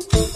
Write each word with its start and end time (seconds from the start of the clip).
Mbak 0.00 0.29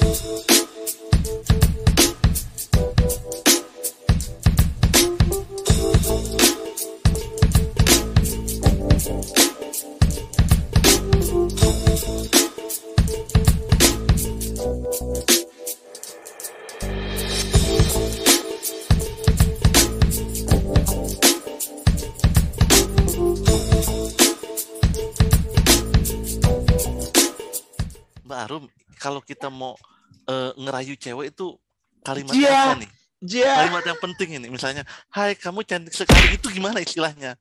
kita 29.45 29.53
mau 29.53 29.77
eh, 30.25 30.57
ngerayu 30.57 30.97
cewek 30.97 31.37
itu 31.37 31.53
kalimat 32.01 32.33
Iya. 32.33 32.57
apa 32.57 32.81
nih? 32.81 32.91
Jia. 33.21 33.53
Kalimat 33.61 33.85
yang 33.85 34.01
penting 34.01 34.29
ini, 34.41 34.49
misalnya, 34.49 34.89
Hai 35.13 35.37
kamu 35.37 35.69
cantik 35.69 35.93
sekali, 35.93 36.37
itu 36.37 36.49
gimana 36.49 36.81
istilahnya? 36.81 37.37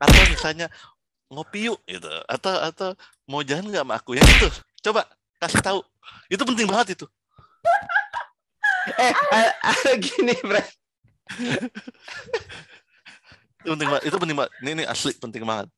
Atau 0.00 0.16
misalnya 0.32 0.72
ngopi 1.28 1.68
yuk, 1.68 1.76
gitu. 1.84 2.08
Atau 2.24 2.56
atau 2.56 2.88
mau 3.28 3.44
jalan 3.44 3.68
nggak 3.68 3.84
sama 3.84 3.94
aku? 4.00 4.16
Ya 4.16 4.24
itu, 4.24 4.48
coba 4.80 5.04
kasih 5.44 5.60
tahu. 5.60 5.80
Itu 6.32 6.40
penting 6.48 6.64
banget 6.72 6.96
itu. 6.96 7.06
Eh, 8.96 9.12
eh, 9.12 9.52
eh, 9.52 9.94
gini, 10.00 10.32
Bre. 10.40 10.64
Itu 13.60 13.68
penting 13.76 13.88
banget. 13.92 14.04
Itu 14.08 14.16
penting 14.16 14.36
banget. 14.40 14.52
Ini, 14.64 14.70
ini 14.72 14.84
asli 14.88 15.12
penting 15.20 15.44
banget. 15.44 15.68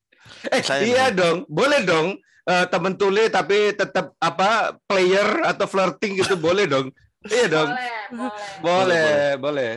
Eh, 0.51 0.61
Saya 0.65 0.81
iya 0.85 1.05
nih. 1.11 1.17
dong. 1.17 1.39
Boleh 1.49 1.81
dong. 1.85 2.17
Eh, 2.45 2.65
temen 2.69 2.93
tuli 3.01 3.33
tapi 3.33 3.73
tetap 3.73 4.13
apa 4.21 4.77
player 4.85 5.49
atau 5.49 5.65
flirting 5.65 6.21
gitu 6.21 6.37
boleh 6.37 6.69
dong. 6.69 6.93
Iya 7.25 7.47
dong. 7.49 7.71
Boleh, 7.73 7.97
boleh. 8.13 8.61
Boleh, 8.61 9.29
boleh. 9.41 9.73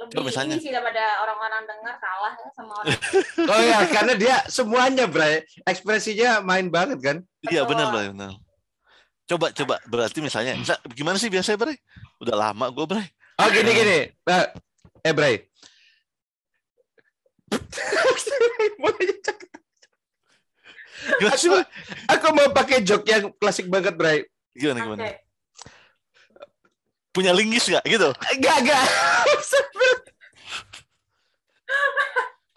Lebih 0.00 0.12
Coba 0.16 0.26
misalnya. 0.32 0.56
ini 0.56 0.64
sih 0.64 0.72
daripada 0.72 1.04
orang-orang 1.20 1.62
dengar 1.68 1.94
kalah 2.00 2.32
ya 2.32 2.48
sama 2.56 2.72
orang. 2.80 2.96
Oh 3.52 3.60
ya, 3.60 3.78
karena 3.92 4.14
dia 4.16 4.36
semuanya, 4.48 5.04
Bre. 5.04 5.44
Ekspresinya 5.68 6.40
main 6.40 6.72
banget 6.72 6.98
kan? 7.04 7.16
Iya 7.44 7.68
benar, 7.68 7.92
Bray, 7.92 8.08
benar. 8.08 8.32
Coba 9.28 9.52
coba 9.52 9.76
berarti 9.86 10.24
misalnya, 10.24 10.56
misal- 10.56 10.80
gimana 10.96 11.20
sih 11.20 11.28
biasanya, 11.28 11.60
Bray? 11.60 11.76
Udah 12.16 12.32
lama 12.48 12.72
gue, 12.72 12.86
Bray. 12.88 13.06
Oh, 13.36 13.48
gini 13.52 13.70
gini. 13.76 13.98
Eh, 14.08 14.46
eh 15.04 15.14
Bray? 21.20 21.64
Aku 22.16 22.26
mau 22.32 22.48
pakai 22.50 22.80
joke 22.80 23.04
yang 23.04 23.28
klasik 23.36 23.68
banget, 23.68 23.94
Bre. 23.94 24.26
Gimana, 24.56 24.80
Oke. 24.80 24.84
gimana? 24.88 25.04
Punya 27.10 27.32
linggis 27.34 27.66
nggak? 27.66 27.84
Gitu? 27.84 28.08
Enggak, 28.38 28.56
enggak. 28.62 28.84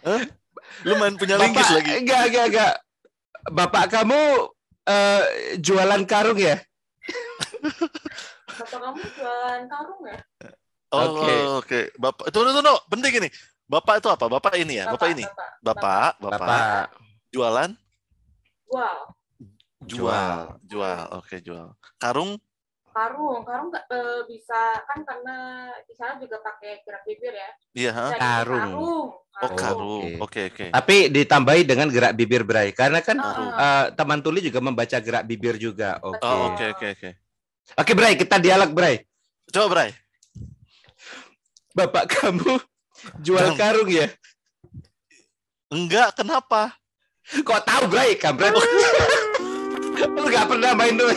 Hah? 0.04 0.22
Lu 0.84 0.94
main 1.00 1.16
punya 1.16 1.36
linggis 1.40 1.66
Bapak, 1.66 1.78
lagi? 1.80 1.92
Enggak, 2.02 2.22
enggak, 2.30 2.46
enggak. 2.52 2.74
Bapak 3.52 3.86
kamu 3.92 4.20
eh, 4.88 5.24
jualan 5.60 6.04
karung 6.08 6.40
ya? 6.40 6.56
Bapak 8.54 8.80
kamu 8.80 9.02
jualan 9.18 9.64
karung 9.68 10.02
ya? 10.08 10.18
Oh, 10.94 11.02
Oke. 11.10 11.34
oke. 11.58 11.80
Bapak, 11.98 12.26
tunggu, 12.30 12.54
tunggu, 12.54 12.62
tunggu. 12.62 12.82
Penting 12.86 13.14
ini. 13.26 13.30
Bapak 13.66 13.98
itu 13.98 14.08
apa? 14.14 14.26
Bapak 14.30 14.54
ini 14.62 14.78
ya? 14.78 14.86
Bapak, 14.94 15.10
ini? 15.18 15.26
Bapak. 15.26 15.50
Bapak, 15.66 16.12
bapak, 16.22 16.94
jualan? 17.34 17.74
Wow, 18.72 19.14
Jual. 19.84 20.60
Jual, 20.64 21.02
oke 21.12 21.36
jual. 21.44 21.76
Karung? 22.00 22.40
karung, 22.94 23.42
karung 23.42 23.74
nggak 23.74 23.86
eh, 23.90 24.22
bisa 24.30 24.86
kan 24.86 25.02
karena 25.02 25.38
di 25.82 25.94
sana 25.98 26.14
juga 26.22 26.38
pakai 26.46 26.86
gerak 26.86 27.02
bibir 27.10 27.34
ya. 27.34 27.50
Iya, 27.74 27.92
di 28.14 28.22
Karung. 28.22 28.62
Karung. 28.62 29.10
Oh, 29.34 29.50
karung. 29.58 30.22
Oke. 30.22 30.22
Oke, 30.22 30.42
oke. 30.54 30.66
Tapi 30.70 30.96
ditambahi 31.10 31.62
dengan 31.66 31.90
gerak 31.90 32.14
bibir, 32.14 32.46
Bray. 32.46 32.70
Karena 32.70 33.02
kan 33.02 33.18
eh, 33.18 33.86
teman 33.98 34.22
tuli 34.22 34.46
juga 34.46 34.62
membaca 34.62 34.98
gerak 35.02 35.26
bibir 35.26 35.58
juga. 35.58 35.98
Oke. 36.06 36.22
Oh, 36.22 36.54
oke, 36.54 36.66
oke, 36.78 36.88
oke. 36.94 37.10
Oke, 37.82 37.92
Bray, 37.98 38.14
kita 38.14 38.38
dialog, 38.38 38.70
Bray. 38.70 39.02
Coba, 39.50 39.68
Bray. 39.74 39.90
Bapak 41.74 42.06
kamu 42.14 42.62
jual 43.26 43.58
karung 43.58 43.90
ya? 43.90 44.06
Enggak, 45.74 46.14
kenapa? 46.14 46.78
Kok 47.24 47.62
tahu, 47.64 47.84
Bray? 47.88 48.16
Kampret. 48.16 48.52
Lu 50.04 50.24
nggak 50.24 50.46
pernah 50.46 50.72
main 50.74 50.94
dulu. 50.94 51.14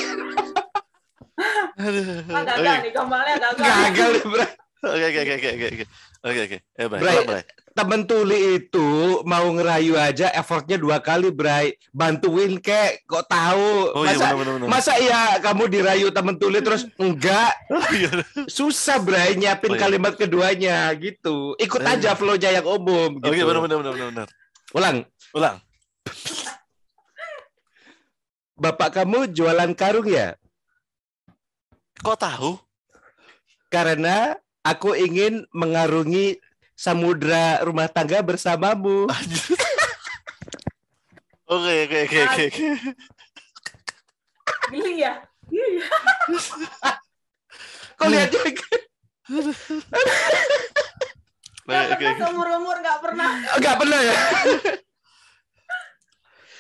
Aduh. 1.77 2.05
Ah, 2.27 2.41
Oke, 2.41 2.49
gagal 2.49 2.77
nih, 2.81 2.91
gambarnya 2.91 3.35
gagal. 3.37 3.65
Gagal, 3.67 4.09
nih, 4.11 4.25
Bray. 4.25 4.51
oke, 4.79 5.05
oke, 5.05 5.21
oke, 5.21 5.35
oke, 5.35 5.49
oke, 5.51 5.67
oke. 5.69 5.85
Oke, 6.27 6.41
oke. 6.43 6.57
Eh, 6.73 6.87
Bray. 6.87 7.01
Bray. 7.01 7.17
Bray. 7.23 7.43
Temen 7.77 8.09
tuli 8.09 8.41
itu 8.57 8.89
mau 9.23 9.45
ngerayu 9.47 10.01
aja 10.01 10.33
effortnya 10.33 10.81
dua 10.81 10.97
kali, 10.99 11.29
Bray. 11.29 11.77
Bantuin 11.93 12.57
kek, 12.57 13.05
kok 13.05 13.29
tahu. 13.29 13.93
Oh, 13.93 14.03
iya, 14.03 14.17
Masa 14.17 14.25
benar, 14.25 14.35
benar, 14.35 14.53
benar. 14.57 14.69
Masa 14.71 14.93
ya 14.97 15.21
kamu 15.39 15.63
dirayu 15.69 16.09
temen 16.09 16.37
tuli 16.37 16.59
terus 16.61 16.89
enggak? 17.03 17.53
Iya. 17.93 18.11
Susah 18.49 18.97
Bray 18.99 19.37
Oh, 19.37 19.39
nyiapin 19.39 19.77
iya. 19.77 19.81
kalimat 19.83 20.17
keduanya 20.17 20.89
gitu. 20.97 21.53
Ikut 21.59 21.85
Eh. 21.85 21.93
aja 21.93 22.17
flow-nya 22.17 22.49
yang 22.55 22.65
umum 22.65 23.21
gitu. 23.21 23.29
Oke, 23.29 23.43
benar, 23.45 23.61
benar, 23.61 23.77
benar, 23.77 23.93
benar, 23.93 24.09
benar. 24.09 24.29
Ulang. 24.73 24.97
Ulang. 25.37 25.57
Bapak 28.63 28.97
kamu 28.97 29.37
jualan 29.37 29.73
karung 29.77 30.09
ya? 30.09 30.33
Kok 32.01 32.19
tahu? 32.19 32.53
Karena 33.69 34.33
aku 34.65 34.97
ingin 34.97 35.45
mengarungi 35.53 36.41
samudra 36.77 37.65
rumah 37.65 37.89
tangga 37.89 38.21
bersamamu. 38.21 39.09
Oke, 41.47 41.87
oke, 41.87 41.99
oke, 42.11 42.19
oke. 42.27 42.47
Geli 44.75 44.99
ya? 44.99 45.15
Iya. 45.47 45.87
Kau 48.03 48.11
lihat 48.11 48.35
juga. 48.35 48.67
Oke, 49.31 49.55
Gak 51.71 51.87
pernah 51.87 52.03
oke. 52.03 52.19
seumur 52.19 52.51
umur 52.51 52.77
gak 52.83 52.99
pernah. 52.99 53.31
Enggak 53.63 53.77
pernah 53.79 54.01
ya? 54.03 54.15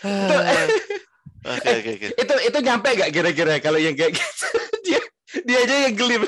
Oke, 1.46 1.70
oke, 1.78 1.90
oke. 1.94 2.06
itu 2.18 2.34
itu 2.42 2.58
nyampe 2.58 2.88
gak 2.90 3.10
kira-kira 3.14 3.62
kalau 3.62 3.78
yang 3.78 3.94
kayak 3.94 4.18
gitu? 4.18 4.46
dia 4.86 4.98
dia 5.46 5.58
aja 5.62 5.74
yang 5.86 5.94
geli. 5.94 6.18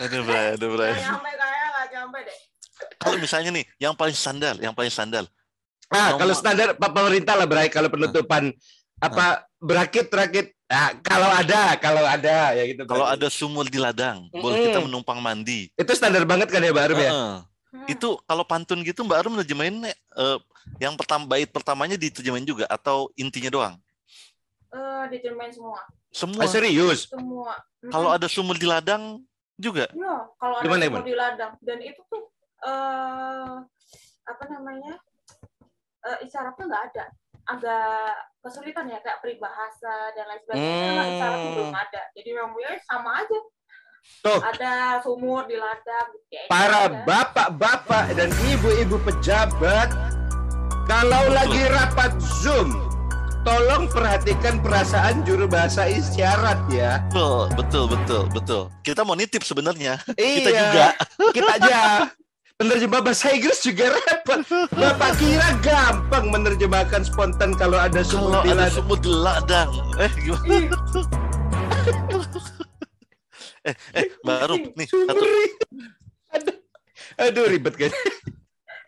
Aduh, 0.00 0.24
Bray, 0.24 0.56
aduh, 0.56 0.68
Bray. 0.72 0.96
Nyampe 0.96 1.28
kayaknya 1.28 1.66
gak 1.68 1.86
nyampe 1.92 2.18
deh. 2.24 2.38
Kalau 2.96 3.16
misalnya 3.20 3.50
nih, 3.52 3.64
yang 3.76 3.92
paling 3.92 4.16
standar, 4.16 4.56
yang 4.56 4.72
paling 4.72 4.88
standar. 4.88 5.28
Nah, 5.92 6.16
Nomor- 6.16 6.20
kalau 6.24 6.34
standar 6.34 6.68
Pak 6.72 6.90
pemerintah 6.90 7.36
lah 7.36 7.44
Bray 7.44 7.68
kalau 7.68 7.92
penutupan 7.92 8.48
apa 8.98 9.44
berakit 9.60 10.08
rakit 10.08 10.56
nah, 10.66 10.90
kalau 11.00 11.28
ada 11.28 11.76
kalau 11.76 12.02
ada 12.02 12.56
ya 12.56 12.64
gitu 12.64 12.82
Kalau 12.82 13.04
ada 13.04 13.28
sumur 13.28 13.68
di 13.68 13.76
ladang, 13.76 14.24
boleh 14.32 14.56
Mm-mm. 14.56 14.66
kita 14.66 14.78
menumpang 14.82 15.20
mandi. 15.20 15.68
itu 15.70 15.92
standar 15.92 16.24
banget 16.24 16.48
kan 16.48 16.58
ya 16.58 16.72
Mbak 16.72 16.84
Arum 16.88 16.98
ya 16.98 17.12
Heeh. 17.12 17.34
Hmm. 17.68 17.84
Itu 17.84 18.16
kalau 18.24 18.48
pantun 18.48 18.80
gitu 18.80 19.04
Mbak 19.04 19.18
Arum 19.20 19.36
nerjemahin 19.36 19.84
eh, 19.84 20.38
yang 20.76 20.94
pertama 20.94 21.24
bait 21.24 21.48
pertamanya 21.48 21.96
diterjemahin 21.96 22.44
juga 22.44 22.64
atau 22.68 23.08
intinya 23.16 23.48
doang? 23.48 23.74
Eh, 24.68 25.04
diterjemahin 25.10 25.52
semua. 25.52 25.80
Semua. 26.08 26.44
Ah, 26.44 26.48
serius 26.48 27.08
Semua. 27.08 27.52
Kalau 27.88 28.10
ada 28.12 28.28
sumur 28.28 28.56
di 28.56 28.68
ladang 28.68 29.24
juga. 29.56 29.88
Iya, 29.92 30.16
kalau 30.36 30.54
ada 30.60 30.64
semua 30.64 30.78
gimana? 30.80 31.04
di 31.04 31.14
ladang 31.16 31.52
dan 31.64 31.78
itu 31.80 32.00
tuh 32.08 32.22
eh 32.64 33.54
apa 34.24 34.44
namanya? 34.50 34.98
Eh 36.04 36.18
isyaratnya 36.28 36.64
nggak 36.68 36.84
ada. 36.92 37.04
Agak 37.48 38.12
kesulitan 38.44 38.92
ya 38.92 39.00
kayak 39.00 39.24
peribahasa 39.24 40.12
dan 40.12 40.24
lain 40.28 40.40
sebagainya. 40.44 40.76
Karena 40.84 41.02
Hmm. 41.02 41.12
isyaratnya 41.16 41.50
belum 41.56 41.72
ada. 41.74 42.02
Jadi 42.12 42.28
memang 42.36 42.52
ya 42.60 42.72
sama 42.84 43.10
aja. 43.24 43.38
Tuh. 44.24 44.40
Ada 44.40 44.72
sumur 45.04 45.44
di 45.44 45.56
ladang 45.58 46.08
ya. 46.32 46.44
itu 46.44 46.48
para 46.48 46.88
bapak-bapak 47.04 48.16
dan 48.16 48.30
ibu-ibu 48.48 48.96
pejabat 49.04 49.90
kalau 50.88 51.28
lagi 51.28 51.62
rapat 51.68 52.16
Zoom 52.40 52.72
tolong 53.44 53.86
perhatikan 53.92 54.58
perasaan 54.64 55.20
juru 55.22 55.44
bahasa 55.44 55.84
isyarat 55.84 56.58
ya 56.72 57.04
Betul, 57.12 57.44
betul, 57.54 57.84
betul, 57.92 58.22
betul. 58.32 58.62
Kita 58.82 59.04
mau 59.04 59.14
nitip 59.14 59.44
sebenarnya. 59.44 60.00
Kita 60.16 60.48
iya 60.48 60.60
juga. 60.64 60.86
kita 61.36 61.52
aja 61.60 61.78
penerjemah 62.58 63.00
bahasa 63.04 63.30
Inggris 63.30 63.62
juga 63.62 63.94
repot 63.94 64.42
bapak 64.74 65.12
kira 65.22 65.48
gampang 65.62 66.26
menerjemahkan 66.34 67.06
spontan 67.06 67.54
kalau 67.54 67.78
ada 67.78 68.02
Kalau 68.02 68.42
sumur 68.42 68.42
di 68.42 68.50
ada 68.50 68.66
di 68.98 69.10
ladang. 69.12 69.70
Eh, 70.00 70.12
gimana? 70.24 70.56
Eh, 73.66 73.74
eh, 73.92 74.06
baru 74.24 74.54
nih 74.56 74.86
satu. 74.88 75.18
Aduh, 76.32 76.56
aduh 77.20 77.44
ribet 77.52 77.74
kan 77.76 77.92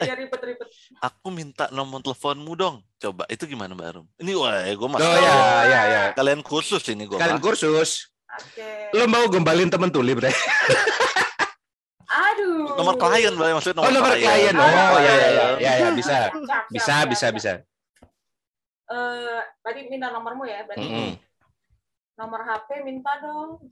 ya 0.07 0.15
ribet-ribet. 0.17 0.69
Aku 1.01 1.33
minta 1.33 1.65
nomor 1.71 2.01
teleponmu 2.01 2.53
dong. 2.53 2.85
Coba 2.97 3.25
itu 3.27 3.45
gimana 3.45 3.73
Mbak 3.73 3.89
Arum? 3.89 4.07
Ini 4.17 4.33
wah, 4.37 4.61
gue 4.61 4.77
oh 4.79 4.91
masuk. 4.91 5.09
ya 5.09 5.33
ya 5.65 5.81
ya 5.89 6.03
Kalian 6.13 6.45
kursus 6.45 6.85
ini 6.87 7.09
gue. 7.09 7.17
kalian 7.17 7.41
kursus 7.41 8.13
Oke. 8.31 8.93
Lo 8.93 9.09
mau 9.09 9.25
gombalin 9.27 9.67
temen 9.67 9.89
tuli, 9.89 10.15
Bray? 10.15 10.31
Aduh. 12.07 12.75
Nomor 12.77 12.95
klien, 12.95 13.33
Bray. 13.33 13.51
maksudnya 13.51 13.81
Oh, 13.81 13.89
nomor 13.89 14.13
klien. 14.13 14.55
Oh, 14.55 14.63
Oh, 14.63 14.99
ya, 14.99 15.13
ya, 15.15 15.29
ya, 15.29 15.29
Iya. 15.31 15.47
ya, 15.59 15.73
ya, 15.79 15.89
bisa. 15.93 16.17
Bisa, 16.69 16.95
bisa, 17.07 17.27
bisa. 17.31 17.51
Eh, 18.87 19.41
tadi 19.63 19.87
minta 19.87 20.11
nomormu 20.11 20.43
ya, 20.45 20.63
berarti 20.63 20.83
Mm-mm. 20.83 21.11
nomor 22.17 22.43
HP 22.43 22.83
minta 22.83 23.11
dong. 23.19 23.63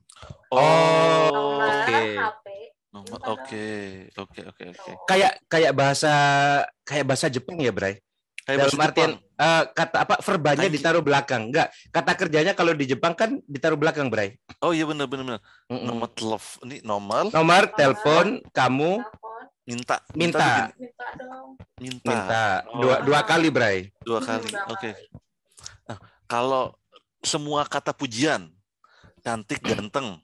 Oh, 0.48 1.28
Nomor 1.28 1.66
oke. 1.82 1.98
HP. 2.14 2.46
Oke, 3.06 3.66
oke, 4.12 4.40
oke, 4.44 4.62
oke. 4.72 4.90
Kayak 5.04 5.38
kayak 5.46 5.72
bahasa 5.72 6.12
kayak 6.82 7.04
bahasa 7.04 7.26
Jepang 7.28 7.58
ya, 7.58 7.70
Bray? 7.70 8.00
Kayak 8.42 8.64
Dalam 8.64 8.70
bahasa 8.72 8.86
artian 8.88 9.10
Jepang. 9.12 9.44
eh, 9.44 9.64
kata 9.70 9.96
apa 10.02 10.14
verbanya 10.18 10.66
ditaruh 10.66 11.02
belakang. 11.02 11.42
Enggak, 11.48 11.68
kata 11.88 12.12
kerjanya 12.14 12.52
kalau 12.52 12.72
di 12.72 12.84
Jepang 12.84 13.12
kan 13.12 13.38
ditaruh 13.44 13.76
belakang, 13.76 14.08
Bray. 14.08 14.40
Oh 14.58 14.72
iya 14.72 14.82
benar 14.82 15.04
benar 15.04 15.24
benar. 15.26 15.40
Mm-mm. 15.68 15.84
Nomor 15.84 16.08
telepon 16.10 16.60
ini 16.64 16.76
nomor 16.80 17.24
Nomor 17.28 17.62
telepon 17.70 18.26
kamu 18.50 18.90
Telepon, 18.98 19.42
minta 19.64 19.96
Minta. 20.16 20.48
minta 20.74 21.06
dong. 21.14 21.50
minta, 21.76 22.08
minta 22.08 22.44
Oh. 22.66 22.80
dua 22.80 22.96
dua 23.04 23.20
kali, 23.22 23.48
Bray. 23.48 23.92
dua 24.00 24.18
kali. 24.18 24.48
Dua 24.48 24.64
Oke. 24.70 24.90
kali. 24.90 25.04
Nah, 25.84 25.98
kalau 26.24 26.72
semua 27.20 27.62
kata 27.62 27.92
pujian 27.92 28.48
cantik 29.20 29.60
ganteng. 29.60 30.16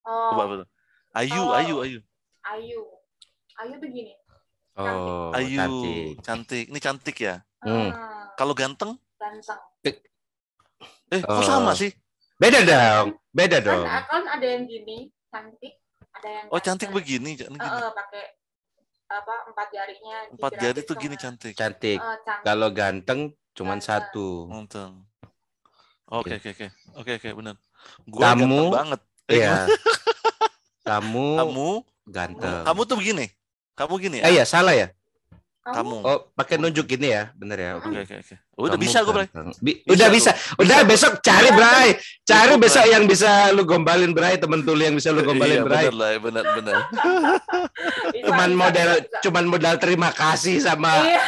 Oh, 0.00 0.30
Coba 0.32 0.44
betul. 0.46 0.66
Ayu, 1.10 1.42
Oh. 1.42 1.50
ayu, 1.52 1.74
ayu. 1.82 1.98
Ayu. 2.46 2.80
Ayu 3.58 3.74
tuh 3.76 3.90
gini. 3.90 4.12
Oh, 4.78 5.34
Ayu, 5.34 5.58
cantik. 5.58 6.14
cantik. 6.22 6.64
Ini 6.70 6.78
cantik 6.80 7.16
ya. 7.18 7.34
Hmm. 7.60 7.90
Ah, 7.90 8.32
Kalau 8.38 8.54
ganteng, 8.54 8.96
ganteng. 9.18 9.60
eh 11.10 11.20
kok 11.20 11.28
Oh. 11.28 11.44
sama 11.44 11.74
sih? 11.74 11.92
Beda 12.40 12.64
dong, 12.64 13.20
beda 13.28 13.60
dong. 13.60 13.84
Kan, 13.84 14.02
kan 14.08 14.24
ada 14.30 14.46
yang 14.46 14.64
gini, 14.64 15.12
cantik. 15.28 15.76
Ada 16.16 16.28
yang 16.30 16.46
Oh 16.48 16.56
cantik 16.56 16.88
ganteng. 16.88 16.96
begini, 16.96 17.30
ini 17.36 17.44
Eh, 17.44 17.52
gini. 17.52 17.60
eh, 17.60 17.92
pakai 17.92 18.24
apa 19.10 19.34
empat 19.44 19.68
jarinya 19.68 20.16
Empat 20.30 20.50
dijerat 20.54 20.62
jari 20.62 20.78
gitu 20.78 20.86
tuh 20.86 20.96
gini 20.96 21.16
cantik. 21.18 21.52
Cantik. 21.52 21.98
Eh, 21.98 22.16
cantik. 22.24 22.44
Kalau 22.46 22.68
ganteng 22.70 23.20
cuman 23.52 23.76
Ganteng. 23.76 23.84
satu. 23.84 24.26
Ganteng. 24.48 24.92
Oke, 26.08 26.30
Iya. 26.30 26.38
oke, 26.40 26.48
oke. 26.48 26.66
Oke, 26.96 27.12
oke, 27.20 27.28
benar. 27.36 27.54
Gua 28.08 28.20
Kamu- 28.24 28.46
ganteng 28.48 28.72
banget. 28.72 29.00
Eh, 29.28 29.36
Iya. 29.36 29.52
Kamu 30.80 31.26
Kamu, 31.36 31.70
ganteng. 32.06 32.64
kamu 32.64 32.80
tuh 32.84 32.96
begini. 32.96 33.26
Kamu 33.74 33.94
gini 33.96 34.16
ya? 34.18 34.24
Eh 34.26 34.32
iya, 34.34 34.44
salah 34.44 34.72
ya? 34.72 34.88
Kamu. 35.60 35.96
Oh, 36.00 36.18
pakai 36.32 36.56
nunjuk 36.56 36.88
ini 36.90 37.12
ya, 37.12 37.30
bener 37.36 37.56
ya. 37.56 37.70
Oke. 37.76 37.92
Oke, 37.92 38.14
oke. 38.16 38.34
Udah 38.56 38.74
Kamu 38.74 38.80
bisa 38.80 38.98
gue, 38.98 39.12
Bray. 39.12 39.28
ganteng. 39.28 39.52
Bi- 39.60 39.78
Bisa 39.78 39.92
udah 39.92 40.08
bisa. 40.08 40.30
Udah 40.56 40.78
besok 40.82 41.12
cari 41.20 41.50
Bray. 41.50 41.88
Cari 42.22 42.48
Cukup, 42.50 42.64
besok 42.64 42.82
Bray. 42.82 42.92
yang 42.92 43.04
bisa 43.04 43.30
lu 43.52 43.62
gombalin 43.62 44.10
Bray, 44.10 44.34
temen 44.36 44.60
tuli 44.62 44.88
yang 44.88 44.96
bisa 44.96 45.12
lu 45.12 45.20
gombalin 45.20 45.60
iya, 45.60 45.62
Bray. 45.62 45.84
benar 45.86 45.94
lah, 45.94 46.10
benar, 46.18 46.44
benar. 46.54 46.76
Bisa, 48.10 48.24
Cuman 48.24 48.48
bisa, 48.48 48.58
modal 48.58 48.88
bisa, 48.88 49.00
bisa. 49.00 49.20
cuman 49.20 49.44
modal 49.46 49.74
terima 49.76 50.10
kasih 50.10 50.56
sama 50.58 50.92
Iya. 51.02 51.20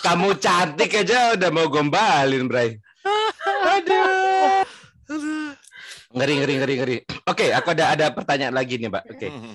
kamu 0.00 0.28
cantik 0.38 0.90
aja 0.94 1.18
udah 1.34 1.50
mau 1.50 1.68
gombalin, 1.68 2.44
Bray. 2.44 2.80
Aduh. 3.70 4.64
Ngeri 6.10 6.34
ngeri 6.36 6.54
ngeri 6.56 6.74
ngeri. 6.78 6.96
Oke, 7.24 7.48
aku 7.56 7.72
ada 7.72 7.96
ada 7.96 8.06
pertanyaan 8.12 8.52
lagi 8.52 8.76
nih, 8.76 8.92
Mbak. 8.92 9.04
Oke. 9.16 9.28
Mhm. 9.32 9.54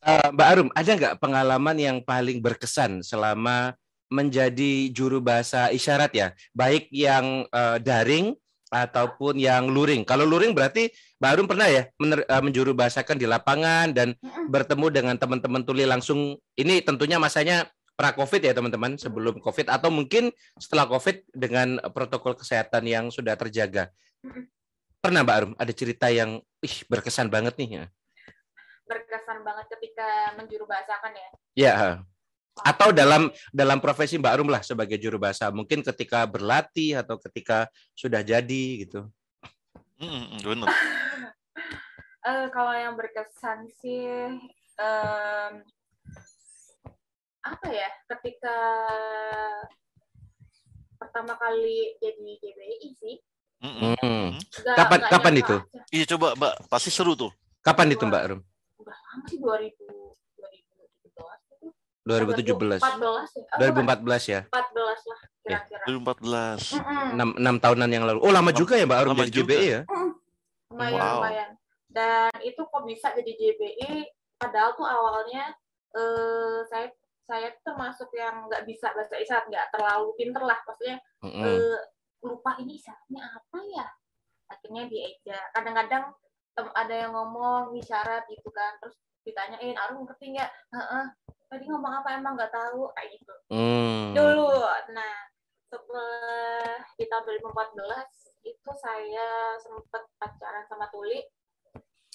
Eh, 0.00 0.28
Mbak 0.30 0.46
Arum, 0.46 0.68
ada 0.74 0.90
nggak 0.94 1.16
pengalaman 1.18 1.76
yang 1.78 1.96
paling 2.06 2.38
berkesan 2.38 3.02
selama 3.02 3.74
menjadi 4.10 4.90
juru 4.90 5.22
bahasa 5.22 5.70
isyarat 5.70 6.10
ya, 6.14 6.28
baik 6.54 6.86
yang 6.90 7.46
eh, 7.50 7.78
daring 7.82 8.34
ataupun 8.70 9.34
yang 9.38 9.66
luring. 9.66 10.06
Kalau 10.06 10.22
luring 10.22 10.54
berarti 10.54 10.90
Mbak 11.18 11.30
Arum 11.34 11.46
pernah 11.50 11.66
ya 11.66 11.82
mener- 11.98 12.26
eh, 12.26 12.42
menjuru 12.42 12.70
bahasakan 12.74 13.18
di 13.18 13.26
lapangan 13.26 13.90
dan 13.90 14.14
bertemu 14.46 14.86
dengan 14.94 15.14
teman-teman 15.18 15.62
tuli 15.66 15.82
langsung. 15.86 16.38
Ini 16.54 16.82
tentunya 16.86 17.18
masanya 17.18 17.66
pra 17.98 18.14
COVID 18.14 18.40
ya 18.40 18.54
teman-teman, 18.54 18.96
sebelum 18.96 19.42
COVID 19.42 19.66
atau 19.66 19.90
mungkin 19.92 20.30
setelah 20.56 20.86
COVID 20.86 21.36
dengan 21.36 21.76
protokol 21.90 22.38
kesehatan 22.38 22.86
yang 22.86 23.10
sudah 23.10 23.34
terjaga. 23.34 23.90
Pernah 25.00 25.24
Mbak 25.24 25.36
Arum 25.36 25.52
ada 25.56 25.72
cerita 25.72 26.06
yang 26.12 26.44
ih 26.60 26.76
berkesan 26.86 27.32
banget 27.32 27.56
nih 27.56 27.70
ya? 27.80 27.84
berkesan 28.90 29.46
banget 29.46 29.66
ketika 29.78 30.34
menjuru 30.34 30.66
bahasakan 30.66 31.14
ya. 31.14 31.28
Ya. 31.54 31.74
Atau 32.66 32.90
dalam 32.90 33.30
dalam 33.54 33.78
profesi 33.78 34.18
Mbak 34.18 34.32
Arum 34.34 34.50
lah 34.50 34.66
sebagai 34.66 34.98
juru 34.98 35.22
bahasa, 35.22 35.54
mungkin 35.54 35.86
ketika 35.86 36.26
berlatih 36.26 36.98
atau 36.98 37.14
ketika 37.22 37.70
sudah 37.94 38.26
jadi 38.26 38.66
gitu. 38.82 39.06
Mhm, 40.02 40.42
benar. 40.42 40.68
Eh, 42.20 42.52
kalau 42.52 42.76
yang 42.76 43.00
berkesan 43.00 43.64
sih 43.80 44.04
em, 44.76 45.52
apa 47.40 47.66
ya 47.72 47.88
ketika 48.12 48.56
pertama 51.00 51.32
kali 51.40 51.96
jadi 51.96 52.30
GBI 52.44 52.92
sih 52.92 53.24
Mhm. 53.60 53.92
Hmm. 53.94 54.26
nggak- 54.32 54.74
Kapan- 54.74 55.00
nggak 55.00 55.12
kapan 55.12 55.34
itu? 55.36 55.56
aja. 55.58 55.80
Iya 55.90 56.04
coba 56.08 56.26
Mbak, 56.32 56.52
pasti 56.66 56.88
seru 56.88 57.12
tuh. 57.14 57.28
Kapan 57.60 57.92
itu 57.92 58.02
Mbak 58.02 58.22
Arum? 58.22 58.40
udah 58.78 58.96
lama 58.96 59.24
sih 59.26 59.36
2000 59.36 59.84
2017 62.02 62.80
itu 62.80 62.80
2017. 62.80 62.80
14 62.80 63.28
ya 63.30 63.44
oh, 63.44 63.58
2014 63.60 64.24
ya. 64.26 64.40
14 64.46 64.72
lah 65.04 65.20
kira-kira 65.42 65.84
2014. 65.84 66.72
Mm-mm. 66.74 67.36
6, 67.36 67.36
6 67.36 67.60
tahunan 67.60 67.90
yang 67.90 68.04
lalu. 68.04 68.18
Oh, 68.18 68.30
lama 68.30 68.50
juga 68.50 68.74
ya 68.74 68.84
Mbak 68.84 68.98
Arum 68.98 69.12
lama 69.12 69.22
jadi 69.22 69.32
juga. 69.34 69.52
GBI 69.52 69.66
ya? 69.68 69.80
lumayan 70.70 70.96
Wow. 70.96 71.14
lumayan 71.18 71.50
dan 71.90 72.30
itu 72.40 72.62
kok 72.62 72.82
bisa 72.86 73.10
jadi 73.12 73.32
JBI 73.34 73.92
padahal 74.36 74.70
tuh 74.72 74.86
awalnya 74.86 75.50
eh 75.90 76.58
saya 76.64 76.86
saya 77.20 77.50
termasuk 77.60 78.06
yang 78.12 78.46
nggak 78.46 78.62
bisa 78.64 78.88
bahasa 78.90 79.14
isyarat 79.16 79.44
nggak 79.44 79.66
terlalu 79.70 80.14
pinter 80.14 80.38
lah 80.40 80.54
maksudnya 80.62 81.02
Mm-mm. 81.20 81.42
eh, 81.42 81.78
lupa 82.20 82.56
ini 82.60 82.76
isyaratnya 82.76 83.22
apa 83.36 83.58
ya? 83.70 83.86
Akhirnya 84.50 84.88
dieja 84.90 85.38
kadang-kadang 85.54 86.12
ada 86.60 86.94
yang 86.94 87.12
ngomong 87.16 87.72
isyarat 87.78 88.28
gitu 88.28 88.50
kan 88.52 88.76
terus 88.82 88.98
ditanyain 89.24 89.76
Arum 89.76 90.04
ngerti 90.04 90.36
nggak? 90.36 90.50
Heeh. 90.76 91.04
tadi 91.50 91.64
ngomong 91.66 91.92
apa? 92.02 92.14
Emang 92.14 92.38
nggak 92.38 92.52
tahu. 92.52 92.90
Kayak 92.94 93.08
gitu. 93.18 93.34
Hmm. 93.50 94.14
dulu 94.14 94.54
nah 94.90 95.14
setelah 95.70 96.82
di 96.98 97.06
tahun 97.06 97.24
2014 97.46 97.78
itu 98.42 98.70
saya 98.74 99.54
sempet 99.62 100.02
pacaran 100.18 100.66
sama 100.66 100.90
Tuli 100.90 101.22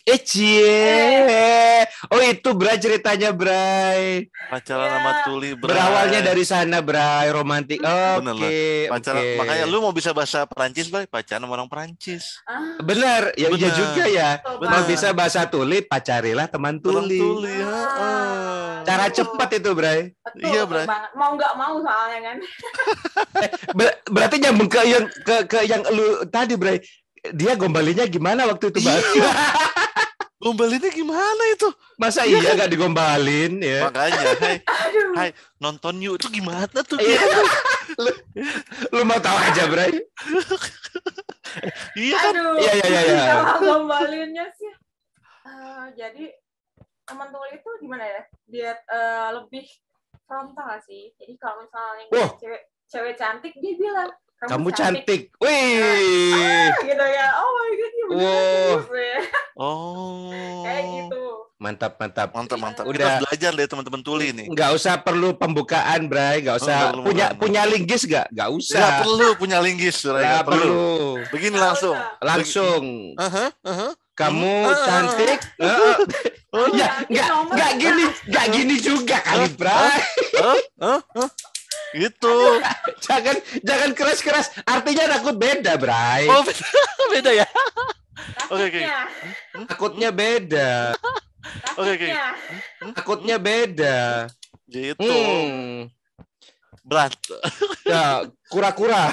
Eh 0.05 0.21
cie. 0.21 1.81
Oh 2.07 2.21
itu 2.21 2.53
Bray 2.53 2.77
ceritanya 2.77 3.33
Bray. 3.33 4.29
Pacaran 4.47 4.85
Iya. 4.85 4.93
sama 4.93 5.11
Tuli 5.25 5.49
Bray. 5.51 5.73
Berawalnya 5.73 6.21
dari 6.21 6.45
sana 6.45 6.77
Bray, 6.79 7.25
romantik. 7.29 7.81
Oke. 7.81 8.21
Bener 8.21 8.35
lah. 8.35 8.51
pacaran. 8.93 9.17
oke. 9.17 9.37
Makanya 9.41 9.65
lu 9.65 9.77
mau 9.81 9.89
bisa 9.91 10.13
bahasa 10.13 10.45
Perancis, 10.45 10.87
Bray, 10.87 11.05
pacaran 11.05 11.41
sama 11.41 11.53
orang 11.53 11.65
Perancis. 11.65 12.37
ah 12.45 12.77
Benar, 12.79 13.33
ya 13.33 13.49
iya 13.49 13.65
Benar. 13.65 13.73
juga 13.73 14.03
ya. 14.05 14.29
Benar. 14.45 14.71
Mau 14.71 14.83
bisa 14.85 15.07
bahasa 15.11 15.41
tuli, 15.43 15.81
pacarilah 15.81 16.45
teman 16.45 16.77
Orang 16.77 16.85
tuli. 17.01 17.17
Tuli, 17.17 17.53
ya. 17.55 17.65
Ah. 17.65 18.71
Cara 18.83 19.09
cepat 19.09 19.57
itu, 19.57 19.73
Bray. 19.73 20.13
betul, 20.23 20.45
Iya, 20.45 20.61
Bray. 20.63 20.85
banget 20.85 21.11
mau 21.13 21.33
nggak 21.33 21.53
mau 21.55 21.73
soalnya 21.81 22.19
kan 22.23 22.37
Ber- 23.73 23.97
berarti 24.05 24.35
nyambung 24.37 24.69
ke 24.69 24.81
yang 24.85 25.05
ke, 25.09 25.35
ke 25.49 25.59
yang 25.65 25.81
lu 25.89 26.05
tadi, 26.27 26.53
Bray. 26.53 26.77
Dia 27.25 27.57
gombalinya 27.57 28.05
gimana 28.05 28.45
waktu 28.45 28.69
itu, 28.69 28.79
Bang? 28.79 29.01
Iya. 29.01 29.31
Gombalinnya 30.45 30.93
gimana 30.93 31.43
itu? 31.57 31.65
Masa 31.97 32.21
iya 32.21 32.53
gak 32.53 32.69
digombalin 32.69 33.57
ya? 33.65 33.89
Makanya, 33.89 34.21
hai, 34.45 34.57
hai, 35.17 35.29
nonton 35.57 35.97
yuk 35.97 36.21
itu 36.21 36.29
gimana 36.37 36.85
tuh? 36.85 37.01
Iya. 37.01 37.17
lu, 37.97 38.11
lu 38.93 39.01
mau 39.09 39.17
tahu 39.17 39.37
aja, 39.41 39.65
Bray? 39.65 39.89
iya 41.97 42.15
kan? 42.19 42.33
aduh 42.35 42.55
Iya, 42.61 42.71
iya, 42.77 42.85
iya, 42.85 43.01
iya. 43.09 43.33
Gombalinnya 43.57 44.45
sih 44.53 44.71
eh, 45.45 45.85
jadi 45.97 46.25
teman 47.05 47.29
Tuli 47.29 47.49
itu 47.57 47.69
gimana 47.81 48.05
ya 48.05 48.21
dia 48.49 48.71
eh, 48.77 49.29
lebih 49.37 49.65
frontal 50.25 50.81
sih 50.83 51.13
jadi 51.17 51.33
kalau 51.37 51.65
misalnya 51.65 52.05
Wah. 52.11 52.31
cewek 52.41 52.61
cewek 52.89 53.13
cantik 53.17 53.53
dia 53.61 53.73
bilang 53.77 54.09
Kamu 54.45 54.67
cantik. 54.71 55.21
Wih. 55.37 56.33
Ah, 56.33 56.69
gitu 56.79 57.05
ya 57.05 57.27
oh 57.33 57.49
my 57.51 57.71
god 57.71 57.91
ya 57.91 58.05
beneran 58.05 58.15
Wow. 58.15 58.73
Oh. 59.55 60.61
kayak 60.61 60.83
gitu 60.85 61.23
Mantap, 61.55 61.95
mantap. 61.95 62.29
Mantap, 62.29 62.59
mantap. 62.59 62.83
Kita 62.83 62.91
Udah. 62.91 63.05
harus 63.07 63.19
belajar 63.25 63.51
deh 63.55 63.65
teman-teman 63.65 64.01
Tuli 64.03 64.27
nih. 64.29 64.45
Nggak 64.51 64.75
usah 64.75 64.99
perlu 64.99 65.33
pembukaan, 65.33 66.05
Bray. 66.05 66.43
Nggak 66.43 66.61
usah 66.61 66.91
perlu 66.91 67.01
punya 67.01 67.27
punya 67.33 67.61
linggis 67.63 68.03
nggak? 68.03 68.27
Nggak 68.29 68.49
usah. 68.51 68.75
Nggak 68.77 68.95
perlu 69.01 69.27
punya 69.39 69.57
linggis, 69.63 69.97
Bray. 69.97 70.19
Nggak 70.19 70.29
Nggak 70.35 70.45
perlu. 70.45 70.67
perlu. 70.67 71.31
Begini 71.31 71.55
langsung. 71.57 71.95
usah. 71.95 72.19
Langsung. 72.21 72.83
Aha, 73.17 73.45
aha. 73.63 73.87
Kamu 74.13 74.55
Hmm. 74.63 74.83
cantik. 74.83 75.39
Heeh. 75.63 75.95
Oh, 76.51 76.67
ya, 76.71 76.87
nggak 77.03 77.27
nggak 77.51 77.71
gini, 77.75 78.05
nggak 78.27 78.45
gini 78.47 78.75
juga 78.77 79.17
kali, 79.19 79.47
Bray. 79.55 79.99
Gitu. 81.95 82.35
jangan 83.07 83.35
jangan 83.63 83.89
keras-keras. 83.95 84.51
Artinya 84.67 85.15
takut 85.15 85.35
beda, 85.39 85.79
Bray. 85.79 86.27
Oh, 86.27 86.43
beda, 86.43 86.65
beda 87.15 87.31
ya. 87.31 87.47
Oke, 88.51 88.63
oke. 88.67 88.81
Takutnya 89.71 90.09
beda. 90.11 90.91
Oke, 91.79 91.91
oke. 91.95 92.09
Takutnya. 92.11 92.25
Takutnya 92.91 93.37
beda. 93.39 93.97
Gitu. 94.67 94.99
Hmm. 95.07 95.87
Berat. 96.83 97.15
Ya, 97.87 98.27
kura-kura. 98.51 99.09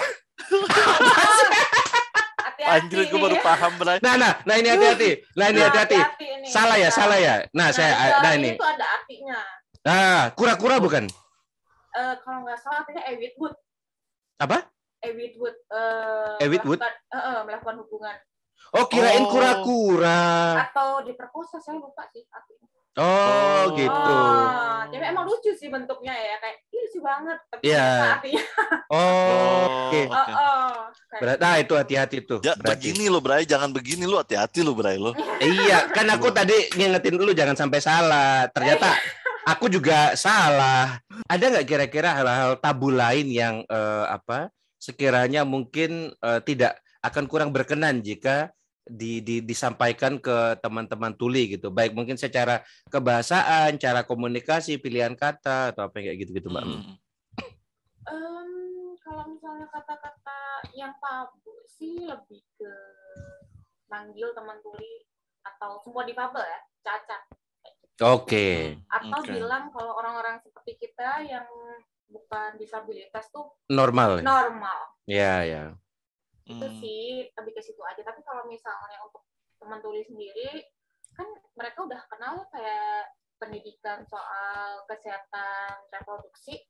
Hati-hati 2.43 2.67
Anjir, 2.67 2.99
gue 3.09 3.21
baru 3.21 3.37
paham, 3.41 3.73
Bray. 3.79 3.99
Nah, 4.03 4.15
nah, 4.19 4.33
nah 4.43 4.55
ini 4.59 4.69
hati-hati. 4.75 5.11
Nah, 5.39 5.47
ini 5.55 5.61
Nah, 5.61 5.67
hati-hati. 5.71 5.99
ini. 5.99 6.49
Salah 6.51 6.77
ya, 6.77 6.89
Nah, 6.91 6.95
salah 6.95 7.19
ya. 7.19 7.35
Nah, 7.55 7.69
saya 7.71 7.91
itu 7.95 8.19
nah 8.23 8.33
ini. 8.35 8.51
Itu 8.59 8.67
ada 8.67 8.87
artinya. 9.01 9.39
Nah, 9.83 10.21
kura-kura 10.35 10.77
bukan? 10.83 11.05
Eh, 11.93 12.15
kalau 12.21 12.39
nggak 12.43 12.59
salah 12.59 12.81
artinya 12.81 13.03
Ewit 13.07 13.37
Wood. 13.37 13.53
Apa? 14.39 14.65
Ewit 15.01 15.35
Wood. 15.37 15.57
Eh, 15.69 16.47
Ewit 16.47 16.63
Wood? 16.63 16.79
melakukan- 16.79 17.01
eh, 17.11 17.21
eh, 17.21 17.41
melakukan 17.45 17.77
hubungan. 17.81 18.17
Oh, 18.73 18.87
kirain 18.87 19.23
Oh. 19.23 19.29
kura-kura. 19.29 20.23
Atau 20.65 21.05
diperkosa, 21.05 21.59
saya 21.59 21.77
lupa 21.77 22.09
sih 22.09 22.25
artinya. 22.27 22.67
Oh, 22.93 23.05
Oh. 23.05 23.63
gitu. 23.73 24.13
Oh, 24.13 24.81
jadi 24.89 25.05
emang 25.09 25.25
lucu 25.25 25.49
sih 25.51 25.67
bentuknya 25.67 26.13
ya. 26.13 26.37
Kayak, 26.39 26.57
ih 26.67 26.79
lucu 26.79 26.99
banget. 27.01 27.39
Tapi 27.49 27.63
Iya. 27.65 27.81
ternyata 27.83 28.13
artinya. 28.15 28.45
Oh, 28.93 29.89
oke. 29.89 30.01
Oh, 30.07 30.27
oh. 30.29 30.73
Kayak 31.09 31.21
Berarti 31.21 31.41
nah 31.41 31.55
itu 31.57 31.73
hati-hati 31.75 32.17
tuh. 32.23 32.41
Ya, 32.41 32.53
berarti. 32.53 32.93
begini 32.93 33.05
lo, 33.09 33.19
Bray. 33.19 33.45
Jangan 33.45 33.73
begini 33.73 34.05
lo. 34.05 34.21
Hati-hati 34.21 34.61
lo, 34.61 34.73
Bray. 34.73 34.97
Lo. 34.97 35.17
Iya, 35.41 35.89
kan 35.89 36.05
aku 36.07 36.29
tadi 36.31 36.69
ngingetin 36.71 37.17
dulu 37.17 37.33
jangan 37.33 37.57
sampai 37.57 37.81
salah. 37.81 38.45
Ternyata 38.49 38.93
aku 39.47 39.67
juga 39.69 40.15
salah. 40.15 41.01
Ada 41.27 41.45
nggak 41.53 41.69
kira-kira 41.69 42.15
hal-hal 42.15 42.59
tabu 42.59 42.91
lain 42.93 43.29
yang 43.31 43.67
eh, 43.67 44.07
apa 44.09 44.51
sekiranya 44.79 45.47
mungkin 45.47 46.15
eh, 46.15 46.41
tidak 46.43 46.79
akan 47.03 47.25
kurang 47.27 47.51
berkenan 47.51 48.03
jika 48.03 48.55
di, 48.83 49.23
di- 49.23 49.43
disampaikan 49.43 50.19
ke 50.19 50.59
teman-teman 50.59 51.15
tuli 51.15 51.55
gitu. 51.55 51.71
Baik 51.71 51.95
mungkin 51.95 52.19
secara 52.19 52.63
kebahasaan, 52.91 53.79
cara 53.79 54.03
komunikasi, 54.03 54.79
pilihan 54.79 55.15
kata 55.15 55.75
atau 55.75 55.87
apa 55.87 56.03
kayak 56.03 56.19
gitu-gitu, 56.27 56.51
Mbak. 56.51 56.65
Hmm. 56.67 56.95
Em, 58.03 58.51
kalau 59.03 59.31
misalnya 59.31 59.67
kata-kata 59.71 60.67
yang 60.75 60.95
tabu 60.99 61.55
sih 61.71 62.07
lebih 62.07 62.43
ke 62.59 62.73
manggil 63.87 64.35
teman 64.35 64.59
tuli 64.63 65.07
atau 65.47 65.79
semua 65.83 66.03
difabel 66.03 66.43
ya, 66.43 66.61
cacat. 66.83 67.23
Oke, 68.03 68.77
Atau 68.91 69.19
Oke. 69.23 69.31
bilang 69.33 69.71
kalau 69.71 69.95
orang-orang 69.97 70.43
seperti 70.43 70.77
kita 70.77 71.23
yang 71.23 71.47
bukan 72.11 72.59
disabilitas 72.61 73.31
tuh 73.33 73.57
normal. 73.71 74.21
ya? 74.21 74.25
normal. 74.27 74.81
Ya, 75.09 75.35
ya. 75.47 75.63
Itu 76.45 76.67
Hmm. 76.67 76.79
sih 76.83 77.31
lebih 77.33 77.53
ke 77.55 77.63
situ 77.63 77.81
aja. 77.87 78.03
Tapi 78.03 78.21
kalau 78.27 78.45
misalnya 78.51 78.99
untuk 79.07 79.23
teman 79.63 79.79
tuli 79.79 80.03
sendiri, 80.03 80.67
kan 81.15 81.27
mereka 81.55 81.87
udah 81.87 82.03
kenal 82.11 82.43
kayak 82.51 83.15
pendidikan 83.39 84.03
soal 84.07 84.83
kesehatan 84.87 85.87
reproduksi. 85.91 86.63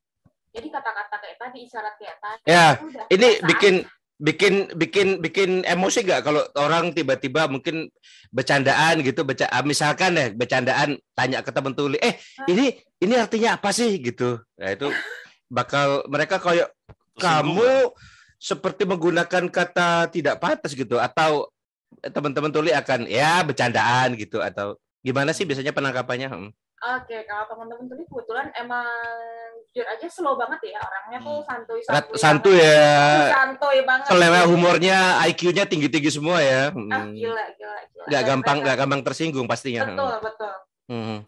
Jadi 0.53 0.69
kata-kata 0.69 1.17
kayak 1.17 1.41
tadi, 1.41 1.59
isyarat 1.65 1.97
kayak 1.97 2.19
tadi. 2.21 2.45
Ya, 2.45 2.77
itu 2.77 2.85
udah 2.93 3.05
Ini 3.09 3.29
bikin 3.49 3.75
bikin 4.23 4.71
bikin 4.79 5.19
bikin 5.19 5.50
emosi 5.67 6.07
gak 6.07 6.23
kalau 6.23 6.47
orang 6.55 6.95
tiba-tiba 6.95 7.50
mungkin 7.50 7.91
bercandaan 8.31 9.02
gitu 9.02 9.26
beca 9.26 9.50
ah, 9.50 9.67
misalkan 9.67 10.14
ya 10.14 10.31
bercandaan 10.31 10.95
tanya 11.19 11.43
ke 11.43 11.50
teman 11.50 11.75
tuli 11.75 11.99
eh 11.99 12.23
ini 12.47 12.71
ini 13.02 13.14
artinya 13.19 13.59
apa 13.59 13.75
sih? 13.75 13.99
Gitu. 13.99 14.38
Nah 14.38 14.71
itu 14.71 14.87
bakal 15.59 16.07
mereka 16.07 16.38
kayak 16.38 16.71
kamu 17.19 17.91
seperti 18.38 18.87
menggunakan 18.87 19.50
kata 19.50 20.07
tidak 20.14 20.38
pantas 20.38 20.79
gitu. 20.79 21.02
Atau 21.02 21.50
teman-teman 22.00 22.55
tuli 22.55 22.71
akan 22.71 23.11
ya 23.11 23.43
bercandaan 23.43 24.14
gitu. 24.14 24.38
Atau 24.38 24.79
gimana 25.02 25.35
sih 25.35 25.43
biasanya 25.43 25.75
penangkapannya? 25.75 26.31
Hmm. 26.31 26.50
Oke, 26.83 27.15
kalau 27.23 27.47
teman-teman 27.47 27.87
tuli 27.87 28.03
kebetulan 28.03 28.51
emang 28.53 28.83
jujur 29.65 29.87
aja 29.87 30.03
slow 30.05 30.35
banget 30.35 30.59
ya 30.67 30.83
orangnya 30.83 31.19
tuh 31.21 31.39
santuy 31.41 31.79
Rat- 31.81 32.11
santuy. 32.12 32.19
santuy 32.19 32.57
ya 32.59 33.31
Santuy 33.31 33.79
banget. 33.83 34.07
selera 34.09 34.41
humornya 34.45 34.99
IQ-nya 35.25 35.65
tinggi-tinggi 35.65 36.11
semua 36.11 36.43
ya 36.43 36.69
Ah, 36.69 36.75
Hmm. 37.01 37.15
gila, 37.15 37.45
gila, 37.55 37.79
gila. 37.87 38.05
nggak 38.05 38.19
Dan 38.19 38.29
gampang 38.29 38.57
nggak 38.61 38.77
gampang 38.77 39.01
tersinggung 39.01 39.47
pastinya 39.47 39.87
Betul, 39.87 40.15
betul. 40.21 40.55
Hmm. 40.89 41.19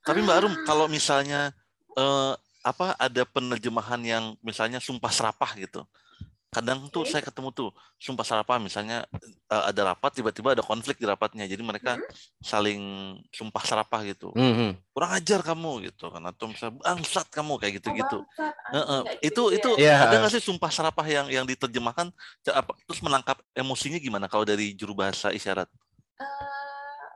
Tapi 0.00 0.18
Mbak 0.18 0.36
Arum, 0.36 0.54
kalau 0.64 0.86
misalnya 0.86 1.52
eh, 1.92 2.32
apa 2.62 2.96
ada 2.96 3.22
penerjemahan 3.24 4.00
yang 4.00 4.24
misalnya 4.40 4.78
sumpah 4.78 5.10
serapah 5.10 5.52
gitu. 5.54 5.84
Kadang 6.48 6.88
tuh 6.88 7.04
Oke. 7.04 7.12
saya 7.12 7.20
ketemu 7.20 7.52
tuh 7.52 7.70
sumpah 8.00 8.24
serapah 8.24 8.56
misalnya 8.56 9.04
eh, 9.20 9.62
ada 9.68 9.92
rapat 9.92 10.16
tiba-tiba 10.16 10.56
ada 10.56 10.64
konflik 10.64 10.96
di 10.96 11.04
rapatnya. 11.04 11.44
Jadi 11.44 11.60
mereka 11.60 12.00
saling 12.40 12.80
sumpah 13.28 13.60
serapah 13.68 14.00
gitu. 14.08 14.32
Hmm, 14.32 14.54
hmm. 14.56 14.70
Kurang 14.96 15.12
ajar 15.12 15.44
kamu 15.44 15.92
gitu 15.92 16.08
kan 16.08 16.24
atau 16.24 16.48
misalnya 16.48 16.80
bangsat 16.80 17.28
kamu 17.28 17.52
kayak 17.60 17.72
gitu-gitu. 17.84 18.24
Oh, 18.24 18.24
bangsat, 18.32 18.54
anjing, 18.64 18.76
Heeh. 18.80 19.00
kayak 19.04 19.20
Itu 19.28 19.42
gitu 19.52 19.68
itu 19.76 19.88
ada 19.92 20.08
Iya. 20.08 20.18
nggak 20.24 20.32
sih 20.32 20.42
sumpah 20.48 20.70
serapah 20.72 21.04
yang 21.04 21.26
yang 21.28 21.44
diterjemahkan 21.44 22.08
apa, 22.48 22.72
terus 22.88 23.00
menangkap 23.04 23.36
emosinya 23.52 24.00
gimana 24.00 24.24
kalau 24.24 24.48
dari 24.48 24.72
juru 24.72 24.96
bahasa 24.96 25.28
isyarat? 25.28 25.68
Eh, 26.16 27.06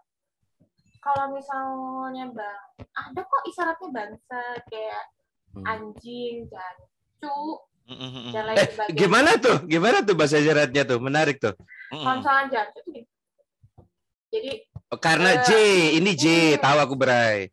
kalau 1.01 1.33
misalnya 1.33 2.29
bang, 2.37 2.61
ada 2.95 3.21
kok 3.25 3.43
isyaratnya 3.49 3.89
bangsa 3.91 4.41
kayak 4.69 5.05
Hmm. 5.53 5.69
anjing, 5.69 6.49
jancu, 6.49 7.37
Dan 7.85 8.43
lain 8.47 8.57
Eh, 8.57 8.69
sebagainya. 8.69 8.97
gimana 8.97 9.31
tuh? 9.37 9.57
Gimana 9.65 9.97
tuh 10.01 10.15
bahasa 10.15 10.37
isyaratnya 10.37 10.83
tuh? 10.85 10.99
Menarik 10.99 11.37
tuh. 11.37 11.53
tuh 12.73 12.83
gini. 12.85 13.01
Jadi 14.29 14.53
Oh, 14.89 14.97
Karena 14.97 15.31
Eh, 15.33 15.43
J, 15.43 15.51
ini 15.97 16.13
J, 16.13 16.25
tahu 16.57 16.77
aku 16.79 16.95
Bray. 16.95 17.49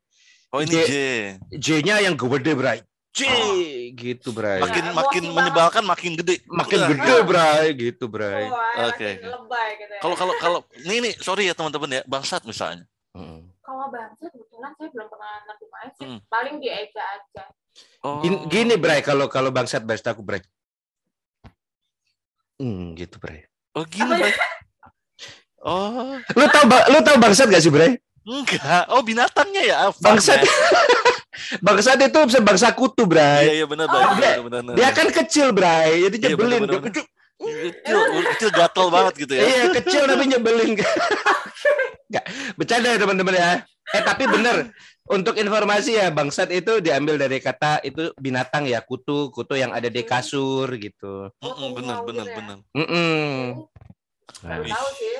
Oh 0.50 0.59
ini 0.59 0.75
J-. 0.75 1.39
J-nya 1.51 2.01
yang 2.01 2.13
gede 2.13 2.51
Bray. 2.51 2.83
J, 3.09 3.21
gitu 3.95 4.29
Bray. 4.29 4.59
Makin 4.59 4.83
Ya, 4.86 4.93
makin 4.93 5.24
menyebalkan 5.29 5.83
makin 5.83 6.13
gede. 6.13 6.43
Makin 6.45 6.77
Udah. 6.77 6.89
gede 6.89 7.15
Bray, 7.24 7.65
gitu 7.74 8.05
Bray. 8.05 8.45
Oke, 8.45 8.83
oke. 8.86 9.09
lebay 9.24 9.69
gitu 9.77 9.93
ya. 9.93 10.00
Kalau 10.00 10.15
kalau 10.15 10.33
kalau 10.36 10.59
nih 10.83 11.00
nih 11.01 11.13
sorry 11.17 11.48
ya 11.48 11.53
teman-teman 11.53 11.89
ya 11.89 12.01
bangsat 12.05 12.43
misalnya. 12.43 12.83
Hmm. 13.09 13.41
kalau 13.59 13.89
bangsa 13.89 14.25
kebetulan 14.27 14.71
saya 14.75 14.89
belum 14.89 15.07
pernah 15.07 15.33
nerjemahin 15.45 15.89
sih. 15.91 16.05
Hmm. 16.05 16.19
Paling 16.27 16.55
di 16.57 16.67
Eja 16.67 17.03
aja. 17.07 17.43
Oh. 18.00 18.24
Gini, 18.24 18.38
gini 18.48 18.74
Bray, 18.75 19.00
kalau 19.00 19.27
kalau 19.27 19.51
bangsat 19.51 19.83
bahasa 19.83 20.09
aku 20.09 20.24
Bray. 20.24 20.39
Hmm, 22.55 22.95
gitu 22.95 23.19
Bray. 23.19 23.43
Oh 23.74 23.83
gini 23.83 24.07
Bray. 24.09 24.31
Oh 25.59 26.15
Lu 26.15 26.45
tahu 26.48 26.65
ba- 26.65 26.88
lu 26.88 27.00
tahu 27.00 27.17
bangsat 27.17 27.48
gak 27.48 27.59
sih 27.59 27.67
Bray? 27.69 28.00
enggak. 28.24 28.88
Oh 28.88 29.01
binatangnya 29.01 29.63
ya. 29.63 29.75
Bangsat. 29.98 30.43
bangsat 31.65 32.00
itu 32.00 32.19
bisa 32.24 32.39
bangsa 32.39 32.71
kutu 32.71 33.03
Iya 33.03 33.09
Bray. 33.09 33.43
iya 33.53 33.65
benar 33.65 33.86
Oh, 33.86 33.95
benar 33.95 34.15
dia- 34.15 34.39
benar 34.39 34.59
benar. 34.62 34.75
Dia 34.75 34.89
kan 34.91 35.07
kecil 35.09 35.48
Bray, 35.51 35.89
jadi 36.05 36.15
Iya, 36.15 36.27
nyebelin. 36.31 36.59
bener-bener. 36.63 36.79
Dia 36.79 36.88
kecil, 36.88 37.05
kecil 37.39 38.00
kecil 38.29 38.50
gatel 38.51 38.88
banget 38.89 39.13
gitu 39.17 39.33
ya. 39.33 39.41
Iya 39.43 39.63
kecil 39.75 40.01
tapi 40.03 40.24
nyebelin. 40.25 40.71
Enggak, 42.09 42.25
bercanda 42.55 42.88
ya 42.89 42.98
teman-teman 42.98 43.33
ya. 43.33 43.50
Eh 43.89 44.01
tapi 44.01 44.24
bener 44.25 44.55
untuk 45.09 45.35
informasi 45.41 45.97
ya 45.97 46.13
bangsat 46.13 46.53
itu 46.53 46.77
diambil 46.85 47.17
dari 47.17 47.41
kata 47.41 47.81
itu 47.81 48.13
binatang 48.21 48.69
ya 48.69 48.85
kutu 48.85 49.33
kutu 49.33 49.57
yang 49.57 49.73
ada 49.73 49.89
di 49.89 50.05
kasur 50.05 50.69
gitu. 50.77 51.33
Mm-mm, 51.41 51.69
benar 51.73 51.97
benar 52.05 52.25
benar. 52.29 52.57
Mm-mm. 52.77 53.65
Baru 54.45 54.63
Wih. 54.63 54.71
tahu 54.71 54.89
sih. 54.93 55.13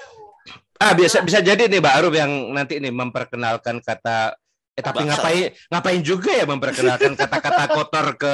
Ah 0.80 0.94
bisa 0.96 1.20
bisa 1.26 1.42
jadi 1.42 1.68
nih 1.68 1.82
Mbak 1.82 1.96
Arum 2.00 2.14
yang 2.16 2.32
nanti 2.54 2.78
nih 2.78 2.94
memperkenalkan 2.94 3.82
kata 3.82 4.38
eh 4.78 4.84
tapi 4.86 5.04
Bangsat. 5.04 5.20
ngapain 5.20 5.46
ngapain 5.74 6.02
juga 6.06 6.32
ya 6.38 6.46
memperkenalkan 6.48 7.12
kata-kata 7.20 7.64
kotor 7.74 8.08
ke 8.16 8.34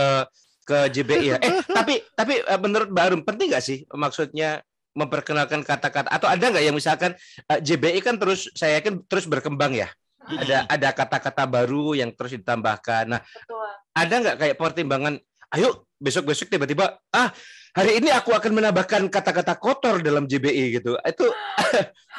ke 0.68 0.78
JBI 0.92 1.26
ya. 1.26 1.38
Eh 1.40 1.64
tapi 1.66 2.04
tapi 2.14 2.44
eh, 2.44 2.60
menurut 2.60 2.92
Mbak 2.92 3.06
Arum 3.08 3.22
penting 3.24 3.50
nggak 3.50 3.64
sih 3.64 3.88
maksudnya 3.96 4.60
memperkenalkan 4.96 5.64
kata-kata 5.64 6.12
atau 6.12 6.28
ada 6.28 6.46
nggak 6.52 6.64
yang 6.68 6.76
misalkan 6.76 7.16
eh, 7.48 7.60
JBI 7.64 8.04
kan 8.04 8.20
terus 8.20 8.52
saya 8.54 8.84
yakin 8.84 9.08
terus 9.08 9.24
berkembang 9.26 9.72
ya. 9.72 9.88
Ada 10.26 10.58
ada 10.66 10.90
kata-kata 10.92 11.44
baru 11.46 11.94
yang 11.94 12.10
terus 12.18 12.34
ditambahkan. 12.38 13.06
Nah, 13.06 13.22
Betul. 13.22 13.70
ada 13.94 14.14
nggak 14.22 14.38
kayak 14.42 14.56
pertimbangan 14.58 15.16
ayo 15.54 15.86
besok-besok 16.02 16.52
tiba-tiba 16.52 17.00
ah 17.16 17.30
hari 17.72 18.04
ini 18.04 18.12
aku 18.12 18.36
akan 18.36 18.52
menambahkan 18.52 19.08
kata-kata 19.08 19.56
kotor 19.56 20.02
dalam 20.02 20.26
JBI 20.26 20.82
gitu. 20.82 20.98
Itu 21.00 21.28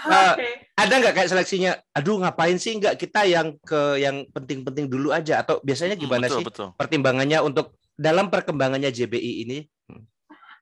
Ah, 0.06 0.32
Oke. 0.38 0.70
ada 0.78 0.94
nggak 1.02 1.14
kayak 1.16 1.30
seleksinya? 1.32 1.72
Aduh 1.96 2.20
ngapain 2.22 2.56
sih 2.60 2.78
nggak 2.78 2.94
kita 3.00 3.26
yang 3.26 3.56
ke 3.60 4.00
yang 4.00 4.28
penting-penting 4.30 4.86
dulu 4.86 5.10
aja 5.10 5.42
atau 5.42 5.58
biasanya 5.64 5.98
gimana 5.98 6.30
betul, 6.30 6.38
sih 6.38 6.44
Betul. 6.46 6.68
pertimbangannya 6.78 7.42
untuk 7.42 7.74
dalam 7.96 8.28
perkembangannya 8.28 8.92
JBI 8.92 9.32
ini? 9.48 9.58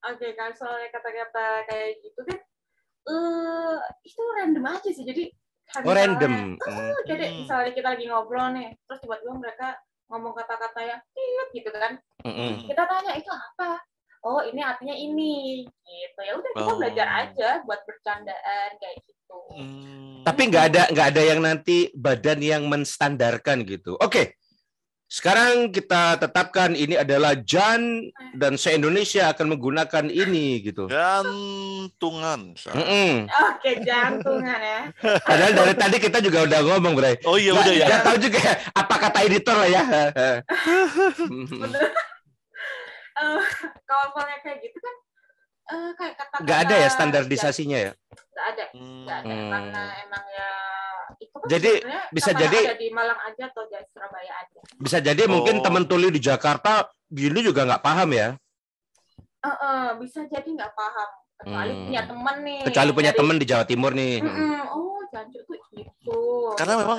Oke, 0.05 0.37
kalau 0.37 0.53
soalnya 0.53 0.93
kata-kata 0.93 1.65
kayak 1.65 1.97
gitu 2.05 2.21
kan, 2.29 2.39
eh 3.09 3.77
itu 4.05 4.21
random 4.37 4.65
aja 4.69 4.91
sih. 4.93 5.01
Jadi 5.01 5.33
Oh 5.83 5.91
random. 5.91 6.55
Eh, 6.55 6.95
jadi 7.09 7.25
Hmm. 7.27 7.37
misalnya 7.43 7.71
kita 7.75 7.89
lagi 7.91 8.05
ngobrol 8.07 8.49
nih, 8.55 8.69
terus 8.87 8.99
tiba-tiba 9.03 9.35
mereka 9.35 9.69
ngomong 10.07 10.33
kata-kata 10.33 10.81
yang 10.85 11.01
"Tit," 11.11 11.49
gitu 11.57 11.71
kan. 11.73 11.99
Mm-mm. 12.23 12.69
Kita 12.69 12.83
tanya 12.85 13.13
itu 13.17 13.31
apa? 13.33 13.83
Oh, 14.23 14.41
ini 14.41 14.63
artinya 14.63 14.95
ini. 14.95 15.65
Gitu. 15.67 16.21
Ya 16.23 16.33
udah 16.39 16.51
kita 16.55 16.71
Oh. 16.71 16.79
belajar 16.79 17.09
aja 17.27 17.49
buat 17.67 17.81
bercandaan 17.85 18.71
kayak 18.79 18.97
gitu. 19.03 19.39
Hmm. 19.53 20.23
Tapi 20.23 20.41
nggak 20.49 20.65
ada 20.73 20.83
nggak 20.89 21.09
ada 21.13 21.23
yang 21.23 21.41
nanti 21.45 21.93
badan 21.93 22.41
yang 22.41 22.63
menstandarkan 22.65 23.67
gitu. 23.67 23.99
Oke. 23.99 24.39
Sekarang 25.05 25.69
kita 25.71 26.17
tetapkan 26.17 26.73
ini 26.73 26.97
adalah 26.97 27.37
Jan 27.37 28.09
dan 28.35 28.57
se-Indonesia 28.57 29.31
akan 29.31 29.55
menggunakan 29.55 30.09
ini 30.09 30.65
gitu. 30.65 30.89
Gantungan. 31.85 32.41
Mm-mm. 32.57 33.29
Oke, 33.29 33.71
jantungan 33.85 34.57
ya. 34.57 34.81
Padahal 35.29 35.53
dari 35.53 35.75
tadi 35.77 35.97
kita 36.01 36.19
juga 36.19 36.49
udah 36.49 36.61
ngomong, 36.65 36.93
Bray. 36.97 37.21
Oh 37.29 37.37
iya 37.37 37.53
udah 37.53 37.73
ya. 37.73 37.87
nggak 37.87 38.03
tahu 38.03 38.17
juga 38.19 38.39
ya, 38.41 38.55
apa 38.73 38.95
kata 38.99 39.19
editor 39.21 39.57
lah 39.57 39.69
ya. 39.69 39.83
Eh, 43.15 43.43
kalau 43.85 44.05
misalnya 44.11 44.39
kayak 44.43 44.59
gitu 44.59 44.79
kan 44.83 44.95
eh, 45.65 45.91
kayak 45.95 46.15
kata 46.19 46.35
Nggak 46.43 46.59
ada 46.67 46.75
ya 46.77 46.89
standarisasinya 46.91 47.79
ya. 47.79 47.93
Nggak 48.35 48.47
ada, 48.51 48.65
Hmm. 48.75 49.03
nggak 49.07 49.17
ada. 49.17 49.31
Hmm. 49.31 49.51
Karena 49.51 49.83
emang 50.03 50.25
ya 50.29 50.49
itu 51.15 51.37
kan 51.39 51.47
Jadi, 51.47 51.73
bisa 52.11 52.31
jadi- 52.35 52.65
ada 52.67 52.77
di 52.77 52.89
Malang 52.91 53.21
aja 53.23 53.45
atau 53.47 53.63
di 53.65 53.77
Surabaya 53.87 54.33
aja. 54.41 54.59
Bisa 54.75 54.99
jadi 54.99 55.23
mungkin 55.25 55.61
Oh. 55.61 55.63
teman 55.63 55.85
tuli 55.87 56.11
di 56.11 56.19
Jakarta 56.19 56.91
gini 57.07 57.39
juga 57.39 57.63
nggak 57.63 57.81
paham 57.81 58.11
ya. 58.11 58.29
Eh, 59.45 59.49
eh, 59.49 59.89
bisa 60.01 60.25
jadi 60.27 60.49
nggak 60.49 60.73
paham. 60.75 61.11
Kecuali 61.35 61.73
Hmm. 61.73 61.85
punya 61.85 62.03
temen 62.07 62.37
nih. 62.41 62.59
Kecuali 62.63 62.91
punya 62.93 63.11
dari- 63.11 63.19
teman 63.21 63.37
di 63.37 63.47
Jawa 63.47 63.65
Timur 63.65 63.93
nih. 63.93 64.15
Mm-mm. 64.21 64.55
Oh, 64.71 65.01
jancuk 65.11 65.43
tuh 65.45 65.59
gitu. 65.73 66.19
Karena 66.55 66.75
memang 66.79 66.99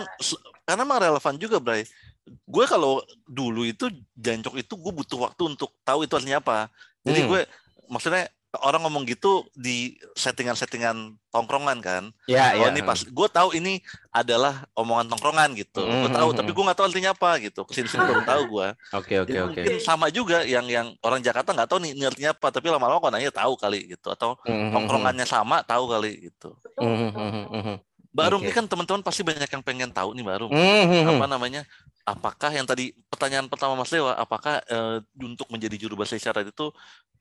karena 0.66 0.82
memang 0.84 1.00
relevan 1.00 1.36
juga, 1.38 1.58
Bray. 1.58 1.84
Gue 2.26 2.66
kalau 2.66 3.00
dulu 3.24 3.64
itu 3.64 3.86
jancok 4.14 4.58
itu 4.58 4.74
gue 4.74 4.94
butuh 4.94 5.20
waktu 5.22 5.42
untuk 5.46 5.72
tahu 5.82 6.04
itu 6.04 6.14
artinya 6.14 6.42
apa. 6.42 6.68
Jadi 7.02 7.20
Hmm. 7.22 7.30
gue 7.32 7.42
maksudnya 7.86 8.26
orang 8.64 8.86
ngomong 8.86 9.04
gitu 9.04 9.44
di 9.52 9.98
settingan-settingan 10.14 11.20
tongkrongan 11.30 11.80
kan. 11.84 12.04
Ya, 12.26 12.56
oh 12.56 12.68
ya. 12.68 12.72
ini 12.72 12.80
pas 12.80 13.04
gue 13.04 13.28
tahu 13.28 13.52
ini 13.58 13.84
adalah 14.10 14.64
omongan 14.72 15.12
tongkrongan 15.12 15.52
gitu. 15.60 15.84
Gue 15.84 16.08
Hmm, 16.08 16.16
tahu 16.16 16.30
hmm, 16.32 16.38
tapi 16.40 16.50
hmm. 16.52 16.56
gue 16.56 16.64
nggak 16.70 16.78
tahu 16.80 16.88
artinya 16.88 17.12
apa 17.12 17.30
gitu. 17.44 17.62
Ke 17.68 17.72
sini 17.76 17.88
sini 17.92 18.04
baru 18.06 18.24
tahu 18.24 18.42
gue. 18.48 18.68
Oke, 18.96 19.14
oke, 19.20 19.32
Jadi 19.32 19.40
oke. 19.42 19.62
Mungkin 19.66 19.80
sama 19.82 20.08
juga 20.10 20.46
yang 20.46 20.66
yang 20.70 20.96
orang 21.02 21.20
Jakarta 21.20 21.52
nggak 21.52 21.68
tahu 21.68 21.80
nih 21.84 21.92
ini 21.98 22.04
artinya 22.06 22.32
apa. 22.32 22.48
Tapi 22.50 22.68
lama-lama 22.72 23.04
kok 23.04 23.12
nanya 23.12 23.32
tahu 23.32 23.54
kali 23.58 23.80
gitu. 23.92 24.08
Atau 24.12 24.40
Mhm, 24.46 24.72
tongkrongannya 24.72 25.26
sama 25.26 25.66
tahu 25.66 25.90
kali 25.90 26.32
gitu. 26.32 26.56
Betul, 26.62 27.12
mhm, 27.12 27.76
betul, 28.16 28.24
mhm, 28.24 28.24
betul. 28.24 28.24
mhm. 28.24 28.24
Mbak 28.24 28.26
Arum 28.26 28.40
Oke. 28.40 28.46
ini 28.48 28.54
kan 28.56 28.66
teman-teman 28.66 29.02
pasti 29.04 29.22
banyak 29.22 29.50
yang 29.52 29.64
pengen 29.64 29.90
tahu 29.92 30.10
nih 30.16 30.24
Mbak 30.24 30.36
Arum. 30.40 30.52
Mhm. 30.52 31.08
apa 31.12 31.26
namanya 31.28 31.62
apakah 32.06 32.52
yang 32.54 32.64
tadi 32.64 32.96
pertanyaan 33.12 33.50
pertama 33.52 33.76
Mas 33.76 33.92
Dewa 33.92 34.16
apakah 34.16 34.64
eh, 34.64 34.98
untuk 35.20 35.52
menjadi 35.52 35.76
juru 35.76 36.00
bahasa 36.00 36.16
isyarat 36.16 36.48
itu 36.48 36.72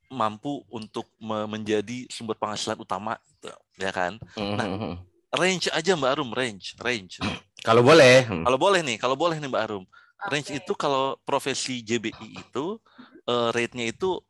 mampu 0.06 0.62
untuk 0.70 1.08
me- 1.18 1.48
menjadi 1.50 2.06
sumber 2.12 2.36
penghasilan 2.38 2.78
utama 2.78 3.16
gitu, 3.26 3.50
ya 3.80 3.90
kan 3.90 4.20
Nah, 4.36 4.68
Mhm. 4.68 4.92
range 5.34 5.66
aja 5.72 5.98
Mbak 5.98 6.10
Arum 6.14 6.30
range 6.30 6.76
range 6.78 7.18
Kalau 7.66 7.80
boleh. 7.80 8.28
Hmm. 8.28 8.44
kalau 8.44 8.60
boleh 8.60 8.84
nih 8.84 8.96
kalau 9.00 9.16
boleh 9.16 9.40
nih 9.40 9.48
Mbak 9.50 9.62
Arum 9.64 9.84
range 10.30 10.52
Oke. 10.52 10.60
itu 10.62 10.72
kalau 10.76 11.16
profesi 11.24 11.80
JBI 11.80 12.44
itu 12.44 12.78
eh, 13.24 13.48
rate-nya 13.50 13.88
itu 13.88 14.20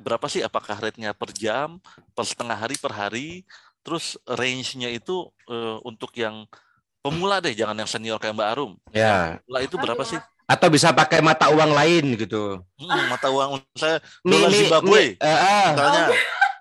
berapa 0.00 0.24
sih 0.30 0.40
apakah 0.40 0.78
rate-nya 0.80 1.12
per 1.12 1.34
jam 1.34 1.76
per 2.16 2.24
setengah 2.24 2.56
hari 2.56 2.78
per 2.80 2.94
hari 2.94 3.42
terus 3.84 4.16
range-nya 4.26 4.88
itu 4.88 5.16
eh, 5.46 5.76
untuk 5.84 6.10
yang 6.16 6.48
pemula 6.98 7.38
deh 7.38 7.52
jangan 7.52 7.76
yang 7.76 7.86
senior 7.86 8.16
kayak 8.16 8.32
Mbak 8.32 8.48
Arum 8.50 8.72
Ya. 8.90 9.36
lah 9.44 9.60
itu 9.60 9.76
berapa 9.76 10.00
sih 10.02 10.16
Atau 10.44 10.68
bisa 10.68 10.92
pakai 10.92 11.20
mata 11.20 11.48
uang 11.48 11.72
lain 11.72 12.20
gitu. 12.20 12.60
Hmm, 12.76 13.04
mata 13.08 13.28
uang 13.28 13.64
saya 13.72 13.96
dolar 14.20 14.48
mie- 14.48 14.60
Zimbabwe 14.60 14.92
mie- 14.92 15.16
eh, 15.16 15.38
eh. 15.40 15.66
misalnya. 15.72 16.04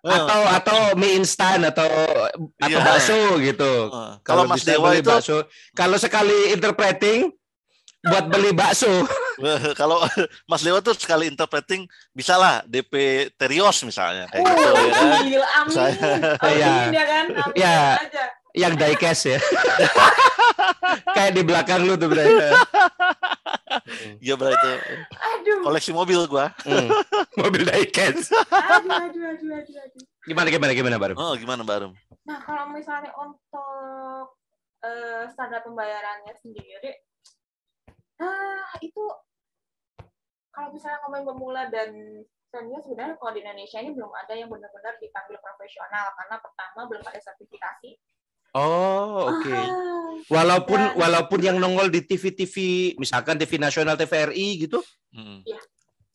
Eh, 0.03 0.11
atau 0.13 0.39
atau 0.49 0.77
mie 0.95 1.15
instan 1.15 1.59
atau 1.63 1.87
atau 2.55 2.63
Iya. 2.63 2.79
bakso 2.79 3.19
gitu. 3.39 3.71
eh. 3.87 4.11
Kalau 4.23 4.47
Mas 4.47 4.63
Dewa 4.63 4.87
beli 4.87 4.99
itu 4.99 5.07
bakso, 5.09 5.47
kalau 5.71 5.95
sekali 5.95 6.51
interpreting 6.51 7.27
buat 8.03 8.27
beli 8.27 8.51
bakso. 8.51 8.87
kalau 9.79 10.03
Mas 10.45 10.61
Dewa 10.61 10.79
tuh 10.79 10.93
sekali 10.93 11.25
interpreting 11.25 11.83
bisa 12.11 12.35
lah 12.35 12.61
DP 12.63 12.93
Terios 13.33 13.81
misalnya 13.81 14.25
kayak 14.27 14.43
gitu 14.43 14.61
Oh, 14.63 14.77
ya 14.79 14.93
kan. 14.93 15.23
gila, 15.23 15.47
amin. 15.57 15.73
Saya- 15.73 15.97
Iya. 16.45 16.67
Amin 16.69 16.91
ya 16.91 17.05
kan? 17.05 17.25
Amin 17.31 17.55
Iya. 17.55 17.77
aja. 17.99 18.23
yang 18.53 18.77
diecast 18.77 19.23
ya. 19.27 19.39
Kayak 21.17 21.33
di 21.33 21.41
belakang 21.41 21.81
lu 21.81 21.97
tuh 21.97 22.05
Bray. 22.05 22.29
Iya 24.21 24.37
berarti 24.37 24.71
Aduh. 25.09 25.65
koleksi 25.65 25.89
mobil 25.89 26.21
gua. 26.25 26.53
Hmm. 26.61 26.85
Mobil 27.33 27.65
diecast. 27.65 28.29
Aduh, 28.29 28.93
aduh, 28.93 29.23
aduh, 29.27 29.49
aduh, 29.57 29.75
aduh. 29.79 30.03
Gimana 30.23 30.47
gimana 30.47 30.71
gimana 30.71 30.95
baru? 30.95 31.13
Oh 31.17 31.33
gimana 31.33 31.65
Mbak 31.65 31.75
Arum? 31.75 31.93
Nah, 32.23 32.39
kalau 32.39 32.69
misalnya 32.69 33.09
untuk 33.17 34.37
eh, 34.79 35.23
standar 35.33 35.65
pembayarannya 35.65 36.37
sendiri, 36.37 36.93
ah 38.23 38.71
itu 38.79 39.03
kalau 40.47 40.69
misalnya 40.71 40.97
ngomongin 41.03 41.25
pemula 41.25 41.63
dan 41.67 41.89
senior 42.45 42.79
sebenarnya 42.79 43.15
kalau 43.17 43.31
di 43.33 43.41
Indonesia 43.41 43.77
ini 43.77 43.91
belum 43.91 44.11
ada 44.13 44.33
yang 44.33 44.47
benar-benar 44.47 44.95
dipanggil 44.97 45.37
profesional 45.37 46.13
karena 46.13 46.35
pertama 46.37 46.79
belum 46.85 47.03
ada 47.03 47.19
sertifikasi. 47.19 47.89
Oh, 48.53 49.33
oke. 49.33 49.49
Ah, 49.49 50.13
Walaupun 50.29 50.77
Dan- 50.77 50.93
walaupun 50.95 51.39
yang 51.41 51.57
nongol 51.57 51.89
di 51.89 52.05
TV-TV 52.05 52.55
misalkan 52.95 53.33
TV 53.35 53.57
nasional 53.57 53.97
TVRI 53.97 54.61
gitu. 54.61 54.77
Hmm. 55.09 55.41
Iya. 55.41 55.57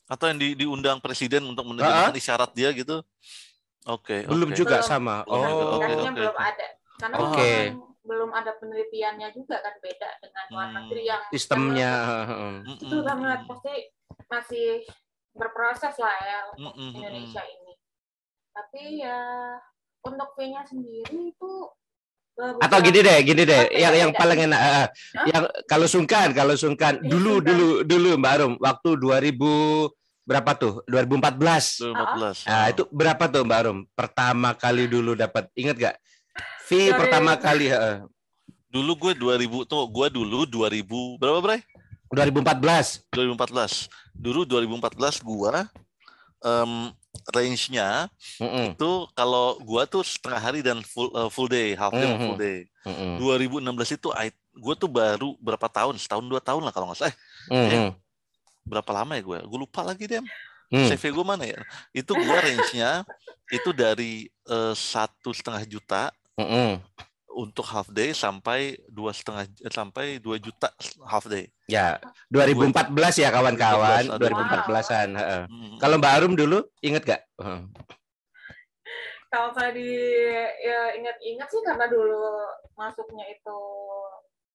Atau 0.06 0.30
yang 0.30 0.38
di, 0.38 0.54
diundang 0.54 1.02
presiden 1.02 1.42
untuk 1.44 1.66
Ah, 1.66 1.68
menerjemahkan 1.68 2.14
isyarat 2.14 2.50
dia 2.54 2.70
gitu? 2.70 3.02
Oke. 3.84 4.22
Belum 4.22 4.48
oke. 4.48 4.56
juga 4.56 4.78
Belum. 4.78 4.86
sama. 4.86 5.26
Oke, 5.26 5.34
Oh. 5.34 5.82
oke, 5.82 5.90
belum 6.14 6.30
oke. 6.30 6.38
ada. 6.38 6.66
Karena 6.94 7.14
memang 7.18 7.87
belum 8.08 8.32
ada 8.32 8.56
penelitiannya 8.56 9.28
juga 9.30 9.60
kan 9.60 9.76
beda 9.78 10.10
dengan 10.18 10.44
luar 10.48 10.66
Hmm. 10.66 10.76
negeri 10.80 11.02
yang 11.04 11.22
Sistemnya. 11.28 11.92
betul 12.64 13.00
banget 13.04 13.40
pasti 13.44 13.74
masih 14.24 14.68
berproses 15.30 15.94
lah 15.94 16.16
ya 16.18 16.38
untuk 16.50 16.72
Indonesia 16.74 17.44
ini. 17.44 17.72
Tapi 18.50 18.82
ya 18.98 19.18
untuk 20.00 20.32
fee-nya 20.34 20.64
sendiri 20.64 21.30
itu 21.30 21.52
eh, 22.34 22.54
Atau 22.58 22.78
gini 22.80 23.02
deh, 23.02 23.18
gini 23.20 23.42
deh, 23.42 23.62
Oke, 23.66 23.76
yang 23.76 23.94
yang 23.94 24.10
beda. 24.10 24.20
paling 24.20 24.38
enak. 24.40 24.60
Hah? 24.60 24.86
yang 25.26 25.42
kalau 25.64 25.86
sungkan, 25.86 26.30
kalau 26.32 26.54
sungkan 26.54 26.96
Iya, 26.96 27.06
dulu 27.08 27.32
sungkan. 27.36 27.48
dulu 27.50 27.68
dulu 27.84 28.10
Mbak 28.16 28.32
Arum, 28.32 28.52
waktu 28.58 28.90
2000 28.94 29.90
berapa 30.24 30.50
tuh? 30.54 30.74
2014. 30.86 31.82
2014. 31.82 32.46
Nah, 32.46 32.64
itu 32.68 32.82
berapa 32.88 33.24
tuh 33.26 33.42
Mbak 33.42 33.58
Arum? 33.58 33.78
Pertama 33.90 34.54
kali 34.54 34.86
dulu 34.86 35.12
dapat. 35.14 35.50
Ingat 35.52 35.76
gak? 35.78 35.96
Dari- 36.68 36.92
pertama 36.94 37.32
kali 37.34 37.66
heeh. 37.68 37.96
Dulu 38.68 38.92
gue 39.00 39.12
2000 39.16 39.64
tuh 39.64 39.82
gue 39.88 40.06
dulu 40.12 40.44
2000 40.44 40.84
berapa 41.16 41.40
Bray? 41.40 41.60
2014. 42.08 43.04
2014. 43.12 43.88
Dulu 44.12 44.44
2014 44.44 45.20
gua 45.20 45.68
em 46.38 46.94
range-nya 47.34 48.06
Mm-mm, 48.38 48.72
itu 48.72 48.90
kalau 49.12 49.58
gua 49.60 49.84
tuh 49.84 50.06
setengah 50.06 50.38
hari 50.38 50.60
dan 50.62 50.78
full 50.80 51.10
eh, 51.10 51.28
full 51.28 51.50
day, 51.50 51.74
half 51.74 51.90
day 51.90 52.06
sama 52.06 52.16
Mhm. 52.16 52.24
full 52.24 52.38
day. 52.38 52.58
mm-mm, 52.86 53.14
2016 53.18 53.98
itu 53.98 54.08
I, 54.14 54.30
gua 54.54 54.72
tuh 54.72 54.86
baru 54.88 55.34
berapa 55.36 55.66
tahun? 55.66 55.98
Setahun 55.98 56.24
dua 56.24 56.38
tahun 56.38 56.62
lah 56.62 56.72
kalau 56.72 56.88
nggak 56.88 56.98
salah. 56.98 57.16
Eh, 57.50 57.52
mm-mm, 57.52 57.88
berapa 58.64 58.90
lama 58.94 59.18
ya 59.18 59.22
gue? 59.24 59.38
Gue 59.44 59.58
lupa 59.58 59.80
lagi 59.82 60.04
deh. 60.06 60.22
mm. 60.70 60.86
CV 60.88 61.02
gue 61.10 61.24
mana 61.26 61.44
ya? 61.44 61.58
Itu 61.90 62.14
gua 62.14 62.38
range-nya 62.40 63.02
itu 63.50 63.70
dari 63.72 64.30
eh, 64.48 64.74
satu 64.74 65.34
setengah 65.34 65.66
juta 65.66 66.14
mm-mm. 66.38 66.70
untuk 67.34 67.66
half 67.66 67.86
day 67.90 68.10
sampai 68.10 68.78
dua 68.88 69.10
setengah 69.10 69.46
eh, 69.46 69.70
sampai 69.70 70.18
dua 70.18 70.38
juta 70.38 70.70
half 71.04 71.26
day. 71.26 71.50
Ya, 71.68 72.00
2014 72.32 72.94
ya 73.20 73.28
kawan-kawan, 73.28 74.08
2014, 74.16 74.88
2014-an. 74.88 75.08
heeh. 75.14 75.42
Hmm. 75.46 75.76
Kalau 75.76 75.94
Mbak 76.00 76.12
Arum 76.16 76.32
dulu 76.32 76.58
inget 76.80 77.02
gak? 77.04 77.22
Heeh. 77.36 77.60
Kalau 79.28 79.52
saya 79.52 79.76
di 79.76 79.84
ya, 80.64 80.96
ingat-ingat 80.96 81.48
sih 81.52 81.60
karena 81.60 81.84
dulu 81.84 82.16
masuknya 82.72 83.28
itu 83.28 83.58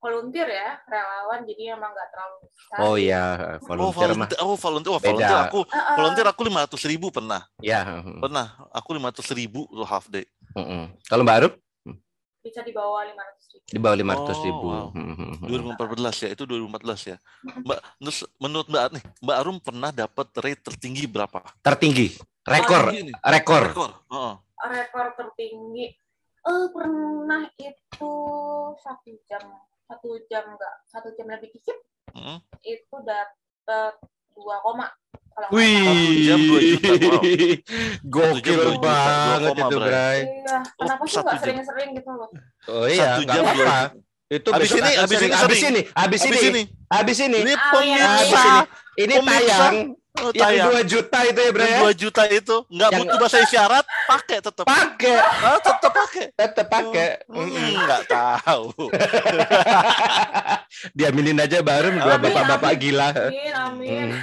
volunteer 0.02 0.50
ya, 0.50 0.82
relawan, 0.84 1.46
jadi 1.48 1.80
emang 1.80 1.94
nggak 1.94 2.10
terlalu 2.12 2.36
besar. 2.44 2.78
Oh 2.82 2.96
iya, 3.00 3.24
Oh 3.64 3.94
volunteer 3.94 4.10
mah. 4.12 4.28
volunteer, 4.28 4.40
oh 4.44 4.58
volunteer, 4.60 4.92
oh, 4.92 5.00
Beda. 5.00 5.08
volunteer 5.14 5.40
aku 5.48 5.60
ah. 5.72 5.96
volunteer 5.96 6.28
aku 6.28 6.42
lima 6.44 6.60
ratus 6.68 6.82
ribu 6.84 7.08
pernah, 7.08 7.42
Ya. 7.64 7.86
heeh. 7.88 8.20
pernah 8.20 8.46
aku 8.74 8.90
lima 8.98 9.14
ratus 9.14 9.30
ribu 9.32 9.64
tuh 9.72 9.88
half 9.88 10.10
day. 10.12 10.26
Mm-mm. 10.58 10.92
Kalau 11.08 11.24
Mbak 11.24 11.38
Arum 11.40 11.54
bisa 12.44 12.60
di 12.60 12.76
bawah 12.76 13.08
500 13.08 13.56
ribu. 13.56 13.66
di 13.72 13.80
bawah 13.80 13.98
500 13.98 14.46
ribu. 14.46 14.66
Oh, 14.68 14.70
wow. 14.70 14.88
Mm-mm. 15.00 15.76
2014 15.80 16.24
ya, 16.28 16.30
itu 16.36 16.44
2014 16.44 17.12
ya. 17.16 17.18
Mbak, 17.64 17.80
terus 18.04 18.20
menurut 18.36 18.68
Mbak 18.68 18.84
nih, 19.00 19.04
Mbak 19.24 19.38
Arum 19.40 19.58
pernah 19.64 19.90
dapat 19.90 20.28
rate 20.44 20.62
tertinggi 20.62 21.08
berapa? 21.08 21.40
Tertinggi, 21.64 22.20
rekor, 22.44 22.92
Tertinggi 22.92 23.02
nih, 23.08 23.16
rekor. 23.24 23.64
rekor. 23.72 23.92
Heeh. 24.12 24.34
Rekor 24.64 25.08
tertinggi 25.16 25.86
eh 26.44 26.66
pernah 26.76 27.48
itu 27.56 28.12
satu 28.76 29.12
jam 29.24 29.44
satu 29.88 30.20
jam 30.28 30.44
enggak 30.52 30.76
satu 30.84 31.16
jam 31.16 31.32
lebih 31.32 31.56
dikit 31.56 31.80
Heeh. 32.12 32.38
itu 32.68 32.96
dapat 33.00 33.96
dua 34.36 34.60
koma 34.60 34.92
Wih, 35.50 36.24
jam 36.24 36.40
dua 36.42 36.60
juta, 36.62 36.90
wow. 36.94 37.22
gokil 38.14 38.56
dua 38.56 38.66
juta, 38.70 38.80
banget 38.80 39.52
dua 39.54 39.64
itu, 39.64 39.78
Bray. 39.78 40.20
Iya, 40.24 40.58
kenapa 40.76 41.04
sih 41.04 41.14
satu 41.14 41.24
nggak 41.24 41.34
jam. 41.34 41.44
sering-sering 41.44 41.90
gitu 41.94 42.10
loh? 42.12 42.30
Oh 42.66 42.86
iya, 42.86 43.18
Satu 43.18 43.22
jam 43.26 43.44
dua 43.44 43.54
apa-apa. 43.54 43.80
Itu 44.26 44.50
Abis 44.50 44.72
ini, 44.72 44.92
abis 44.96 45.20
ini 45.20 45.30
abis 45.30 45.62
ini, 45.62 45.82
abis 45.84 45.84
Habis 45.94 46.22
ini, 46.24 46.38
ini, 46.50 46.62
abis 46.90 47.18
ini. 47.20 47.40
ini 47.40 47.54
Ah, 47.54 47.82
iya, 47.84 47.96
pemirsa, 48.02 48.42
ini. 48.42 48.62
Ini 48.94 49.14
Pemirsa. 49.20 49.66
tayang 50.34 50.70
oh, 50.70 50.72
yang. 50.78 50.78
2 50.78 50.86
juta 50.86 51.20
itu 51.26 51.40
ya, 51.42 51.50
ya? 51.50 51.78
dua 51.82 51.92
juta 51.92 52.24
itu 52.30 52.56
nggak 52.70 52.90
Yang- 52.94 53.00
butuh 53.02 53.18
bahasa 53.18 53.38
isyarat, 53.42 53.86
pakai 54.06 54.38
tetap. 54.40 54.64
Pakai, 54.64 55.16
Ah, 55.18 55.58
tetap 55.58 55.92
pakai. 55.92 56.26
tetap 56.32 56.68
pakai. 56.70 57.10
Hmm, 57.26 57.50
Mm-mm. 57.50 57.74
nggak 57.82 58.04
tahu. 58.06 58.66
Diaminin 60.98 61.38
aja 61.38 61.60
baru 61.62 61.94
dua 61.94 62.16
bapak-bapak 62.18 62.72
gila. 62.78 63.10
Amin, 63.12 63.54
amin. 63.54 64.08
Mm. 64.14 64.22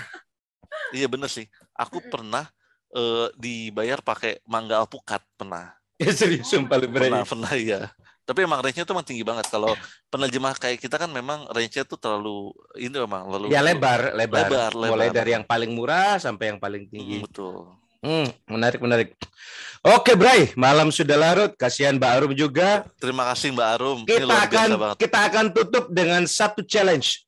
Iya 0.91 1.07
bener 1.07 1.27
sih. 1.27 1.47
Aku 1.73 2.03
pernah 2.03 2.47
eh, 2.91 3.27
dibayar 3.35 3.99
pakai 3.99 4.43
mangga 4.45 4.79
alpukat 4.79 5.23
pernah. 5.35 5.71
Ya 5.97 6.11
serius 6.17 6.47
sumpah 6.47 6.77
lu 6.77 6.89
Bray. 6.89 7.09
Pernah, 7.09 7.25
pernah 7.25 7.53
iya. 7.53 7.81
Tapi 8.21 8.47
emang 8.47 8.63
range-nya 8.63 8.87
tuh 8.87 8.95
emang 8.95 9.03
tinggi 9.03 9.23
banget. 9.23 9.47
Kalau 9.47 9.75
penerjemah 10.07 10.55
kayak 10.55 10.79
kita 10.79 10.97
kan 10.97 11.11
memang 11.11 11.51
range-nya 11.51 11.83
tuh 11.83 11.97
terlalu 11.97 12.55
ini 12.75 12.95
memang 12.95 13.27
lalu 13.27 13.51
Ya 13.51 13.59
lebar, 13.59 14.15
lebar. 14.15 14.47
Lebar, 14.47 14.71
Mulai 14.71 15.11
lebar. 15.11 15.17
dari 15.17 15.31
yang 15.35 15.43
paling 15.43 15.71
murah 15.71 16.15
sampai 16.17 16.55
yang 16.55 16.59
paling 16.59 16.85
Hmm, 16.85 16.93
tinggi. 16.93 17.19
betul. 17.21 17.75
Hmm, 18.01 18.31
menarik, 18.47 18.81
menarik. 18.81 19.09
Oke, 19.83 20.15
Bray, 20.15 20.55
malam 20.55 20.89
sudah 20.89 21.17
larut. 21.17 21.53
Kasihan 21.53 21.97
Mbak 21.97 22.11
Arum 22.15 22.33
juga. 22.33 22.87
Terima 22.97 23.29
kasih 23.29 23.51
Mbak 23.51 23.69
Arum. 23.75 23.99
Ini 24.03 24.09
Kita 24.09 24.37
akan 24.41 24.69
banget. 24.73 24.97
kita 25.01 25.19
akan 25.27 25.45
tutup 25.51 25.85
dengan 25.91 26.23
satu 26.25 26.61
challenge. 26.63 27.27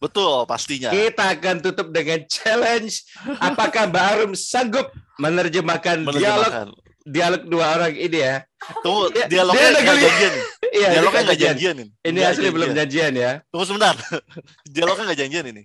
Betul, 0.00 0.48
pastinya. 0.48 0.88
Kita 0.88 1.36
akan 1.36 1.60
tutup 1.60 1.92
dengan 1.92 2.24
challenge. 2.24 3.04
Apakah 3.36 3.84
Mbak 3.86 4.04
Arum 4.08 4.32
sanggup 4.32 4.88
menerjemahkan, 5.16 6.08
dialog 6.08 6.16
Menerjemahkan. 6.16 6.66
dialog 7.04 7.42
dua 7.44 7.66
orang 7.76 7.92
ini 7.92 8.18
ya? 8.18 8.40
Tunggu, 8.80 9.12
Dia- 9.12 9.28
dialognya 9.32 9.60
dia 9.68 9.80
nggak 9.84 9.98
janjian. 10.00 10.32
Iya, 10.70 10.86
ini 10.88 10.94
Dialognya 10.96 11.20
nggak 11.20 11.38
janjian. 11.38 11.52
janjian. 11.52 11.74
ini. 11.76 12.08
Ini 12.08 12.20
asli 12.24 12.48
belum 12.48 12.70
janjian. 12.72 13.12
ya. 13.12 13.32
Tunggu 13.52 13.64
sebentar. 13.64 13.94
Dialognya 14.74 15.04
nggak 15.04 15.20
janjian 15.20 15.46
ini. 15.46 15.62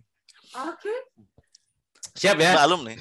Oke. 0.54 0.94
Siap 2.14 2.36
ya? 2.36 2.52
Mbak 2.54 2.64
Arum 2.64 2.82
nih. 2.84 2.98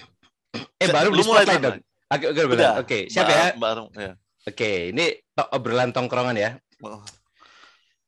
Eh, 0.79 0.87
Mbak 0.87 1.01
Arum 1.03 1.13
Lu 1.13 1.19
di 1.19 1.27
mulai 1.27 1.45
dong. 1.51 1.79
Oke, 2.15 2.25
oke. 2.31 2.41
Udah. 2.49 2.73
Oke, 2.79 2.99
siap 3.07 3.27
Mbak 3.27 3.35
ya? 3.35 3.47
Mbak 3.59 3.71
Arum. 3.75 3.89
Ya. 3.95 4.13
Oke, 4.45 4.71
ini 4.91 5.05
to- 5.33 5.51
obrolan 5.51 5.91
tongkrongan 5.91 6.37
ya. 6.37 6.51
Oh. 6.79 7.03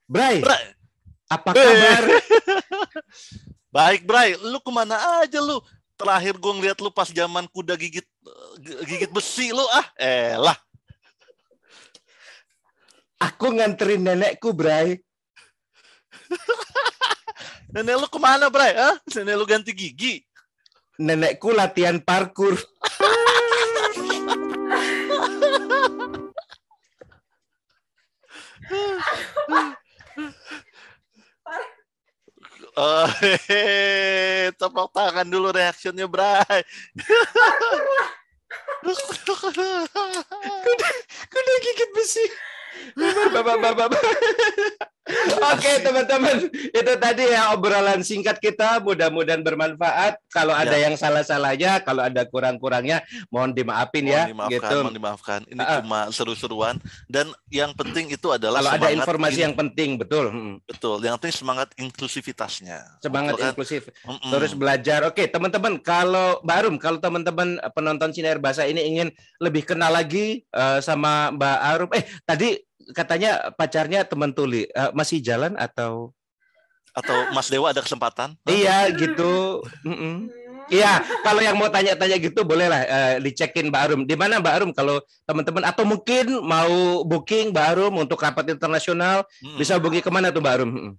Bray, 0.06 0.38
Bray, 0.38 0.62
apa 1.26 1.50
Eh. 1.52 1.58
kabar? 1.58 2.04
Baik, 3.76 4.02
Bray. 4.06 4.38
Lu 4.40 4.58
ke 4.62 4.70
mana 4.72 4.96
aja 5.20 5.42
lu? 5.42 5.60
Terakhir 5.96 6.36
gue 6.36 6.52
ngeliat 6.60 6.78
lu 6.80 6.92
pas 6.92 7.08
zaman 7.08 7.48
kuda 7.48 7.72
gigit 7.76 8.04
eh, 8.04 8.84
gigit 8.84 9.10
besi 9.10 9.50
lu 9.50 9.64
ah. 9.72 9.86
Elah. 9.96 10.56
Aku 13.16 13.48
nganterin 13.48 14.04
nenekku, 14.04 14.52
Bray. 14.52 15.00
Nenek 17.72 17.96
lu 17.96 18.06
ke 18.12 18.18
mana, 18.20 18.52
Bray? 18.52 18.76
Hah? 18.76 19.00
Nenek 19.16 19.34
lu 19.40 19.44
ganti 19.48 19.72
gigi. 19.72 20.20
Nenekku 21.00 21.52
latihan 21.52 21.96
parkur. 22.00 22.56
Oh, 32.76 33.08
hehehe. 33.24 34.52
tepuk 34.52 34.92
tangan 34.92 35.24
dulu 35.24 35.48
reaksinya, 35.48 36.04
Bray. 36.04 36.60
Kuda 41.32 41.54
gigit 41.64 41.90
besi. 41.96 42.24
Bapak, 42.92 43.42
bapak, 43.48 43.74
bapak. 43.88 44.02
Oke 45.46 45.72
teman-teman, 45.80 46.50
itu 46.50 46.92
tadi 46.98 47.30
ya 47.30 47.54
obrolan 47.54 48.02
singkat 48.02 48.36
kita. 48.36 48.82
Mudah-mudahan 48.82 49.38
bermanfaat. 49.40 50.18
Kalau 50.26 50.50
ada 50.50 50.74
Ya. 50.74 50.90
yang 50.90 50.98
salah-salahnya, 50.98 51.78
kalau 51.80 52.02
ada 52.02 52.26
kurang-kurangnya, 52.26 53.06
mohon 53.30 53.54
dimaafin 53.54 54.02
ya. 54.02 54.26
Mohon 54.26 54.34
dimaafkan, 54.34 54.50
gitu. 54.58 54.76
mohon 54.82 54.96
dimaafkan. 54.98 55.40
Ini 55.46 55.62
Ah. 55.62 55.78
cuma 55.78 56.00
seru-seruan 56.10 56.76
dan 57.06 57.30
yang 57.48 57.70
penting 57.72 58.10
itu 58.10 58.28
adalah 58.28 58.58
Kalau 58.58 58.74
ada 58.74 58.90
informasi 58.90 59.38
in- 59.38 59.44
yang 59.46 59.54
penting, 59.54 59.94
betul. 59.94 60.26
Mm. 60.26 60.54
betul. 60.66 60.98
Yang 60.98 61.14
penting 61.22 61.36
semangat 61.38 61.68
inklusivitasnya. 61.78 62.98
Semangat 62.98 63.38
Betul 63.38 63.44
kan? 63.46 63.50
inklusif. 63.54 63.82
Mm-mm. 64.02 64.30
Terus 64.34 64.52
belajar. 64.52 65.00
Oke, 65.06 65.30
teman-teman, 65.30 65.78
kalau 65.78 66.42
Barum, 66.42 66.76
kalau 66.76 66.98
teman-teman 66.98 67.62
penonton 67.72 68.10
sinar 68.10 68.42
bahasa 68.42 68.66
ini 68.66 68.82
ingin 68.82 69.08
lebih 69.38 69.62
kenal 69.62 69.94
lagi 69.94 70.42
eh, 70.50 70.78
sama 70.82 71.30
Mbak 71.30 71.58
Arum. 71.62 71.90
Eh, 71.94 72.02
tadi 72.26 72.58
katanya 72.94 73.50
pacarnya 73.54 74.04
teman 74.04 74.30
tuli. 74.36 74.68
Eh, 74.70 74.90
masih 74.92 75.22
jalan 75.22 75.54
atau? 75.56 76.12
atau 76.96 77.28
Mas 77.36 77.52
Dewa 77.52 77.76
ada 77.76 77.84
kesempatan? 77.84 78.32
Iya, 78.48 78.88
gitu. 78.96 79.60
Hmm. 79.84 80.32
Iya, 80.66 80.98
kalau 81.22 81.38
yang 81.38 81.54
mau 81.54 81.70
tanya-tanya 81.70 82.16
gitu 82.18 82.42
bolehlah 82.42 82.82
eh, 82.82 83.14
dicekin 83.22 83.70
Mbak 83.70 83.82
Arum. 83.86 84.00
Di 84.02 84.18
mana 84.18 84.42
Mbak 84.42 84.54
Arum 84.56 84.70
kalau 84.74 84.98
teman-teman 85.22 85.62
atau 85.62 85.86
mungkin 85.86 86.42
mau 86.42 87.06
booking 87.06 87.54
Mbak 87.54 87.66
Arum 87.70 87.94
untuk 88.02 88.18
rapat 88.18 88.50
internasional 88.50 89.22
Mm-mm. 89.44 89.62
bisa 89.62 89.78
booking 89.78 90.02
ke 90.02 90.10
mana 90.10 90.34
tuh 90.34 90.42
Mbak 90.42 90.54
Arum? 90.58 90.70
Mm-mm. 90.74 90.92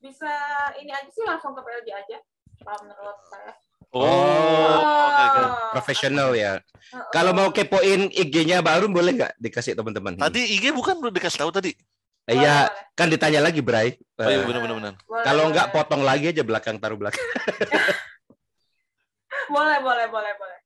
Bisa 0.00 0.32
ini 0.80 0.92
aja 0.92 1.10
sih 1.12 1.24
langsung 1.28 1.52
ke 1.52 1.60
PLJ 1.60 1.88
aja. 1.92 2.18
Kalau 2.64 2.80
menurut 2.88 3.18
saya. 3.28 3.52
Oh, 3.94 4.02
Oh. 4.04 5.50
Profesional 5.70 6.34
ya. 6.34 6.58
Heeh. 6.58 7.06
Kalau 7.10 7.30
mau 7.30 7.50
kepoin 7.50 8.06
IG-nya 8.08 8.58
Mbak 8.60 8.74
Arum 8.74 8.92
boleh 8.92 9.12
nggak 9.12 9.32
dikasih 9.36 9.74
teman-teman? 9.74 10.14
Tadi 10.14 10.42
IG 10.52 10.70
bukan 10.70 10.98
udah 10.98 11.10
dikasih 11.10 11.40
tahu 11.40 11.50
tadi? 11.50 11.70
Eh, 12.24 12.34
Iya, 12.34 12.66
kan 12.92 13.06
ditanya 13.06 13.38
lagi, 13.40 13.60
Bray. 13.60 13.98
Oh 14.16 14.24
iya 14.24 14.42
benar 14.42 14.62
benar. 14.64 14.92
Boleh, 15.04 15.24
Kalau 15.24 15.44
nggak 15.50 15.70
potong 15.70 16.02
lagi 16.02 16.30
aja 16.30 16.40
belakang 16.40 16.78
taruh 16.78 16.94
belakang. 16.94 17.20
boleh 19.46 19.78
boleh 19.78 20.06
boleh 20.08 20.32
boleh 20.34 20.58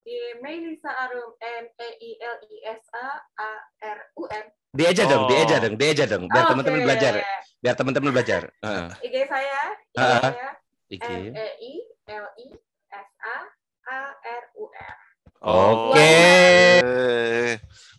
di 0.00 0.16
Melisa 0.38 0.90
Arum 0.98 1.32
M 1.38 1.64
E 1.72 1.88
I 1.96 2.10
L 2.18 2.36
I 2.42 2.56
S 2.72 2.84
A 2.92 3.08
A 3.36 3.50
R 3.86 3.98
U 4.16 4.26
M 4.26 4.46
Dia 4.70 4.90
aja 4.90 5.02
dong, 5.04 5.26
dia 5.26 5.38
aja 5.40 5.56
Oh. 5.56 5.60
dong, 5.60 5.74
dia 5.76 5.88
aja 5.90 6.04
dong. 6.06 6.24
Biar 6.26 6.44
Oke. 6.44 6.50
teman-teman 6.52 6.80
belajar, 6.84 7.12
biar 7.58 7.74
teman-teman 7.74 8.10
belajar. 8.12 8.42
Heeh. 8.60 8.88
IG 9.02 9.16
saya 9.26 9.60
IG 9.88 9.98
saya 9.98 10.48
IG. 10.90 11.06
M 11.06 11.34
E 11.38 11.46
I 11.62 11.72
L 12.10 12.26
I 12.34 12.46
S 12.90 13.08
A 13.22 13.36
A 13.86 14.00
R 14.10 14.42
U 14.58 14.64
M 14.66 14.96
Oke. 15.40 16.12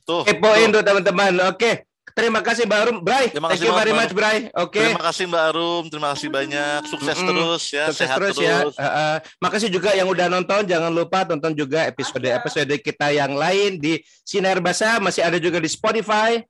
Tuh. 0.06 0.22
Kepoin 0.28 0.70
tuh. 0.70 0.84
teman-teman. 0.84 1.34
Oke. 1.50 1.90
Terima 2.12 2.44
kasih 2.44 2.68
Mbak 2.68 2.80
Arum. 2.84 2.98
Bray, 3.00 3.32
Terima 3.32 3.48
thank 3.48 3.64
kasih 3.64 3.72
you 3.72 3.80
very 3.80 3.94
much, 3.96 4.12
Bray. 4.12 4.38
Oke. 4.60 4.84
Terima 4.84 5.00
kasih 5.00 5.24
Mbak 5.32 5.44
Arum, 5.56 5.84
terima 5.88 6.08
kasih 6.12 6.28
banyak. 6.28 6.82
Sukses 6.92 7.18
Mm-mm. 7.18 7.30
terus 7.32 7.64
ya, 7.72 7.86
Sukses 7.88 8.00
sehat 8.04 8.18
terus, 8.20 8.36
terus. 8.36 8.48
ya. 8.52 8.58
Uh, 8.68 8.84
uh, 8.84 9.16
makasih 9.40 9.70
juga 9.72 9.96
yang 9.96 10.12
udah 10.12 10.28
nonton. 10.28 10.68
Jangan 10.68 10.92
lupa 10.92 11.24
tonton 11.24 11.56
juga 11.56 11.88
episode-episode 11.88 12.76
kita 12.84 13.16
yang 13.16 13.32
lain 13.32 13.80
di 13.80 14.04
Sinar 14.28 14.60
Bahasa. 14.60 15.00
Masih 15.00 15.24
ada 15.24 15.40
juga 15.40 15.64
di 15.64 15.72
Spotify. 15.72 16.44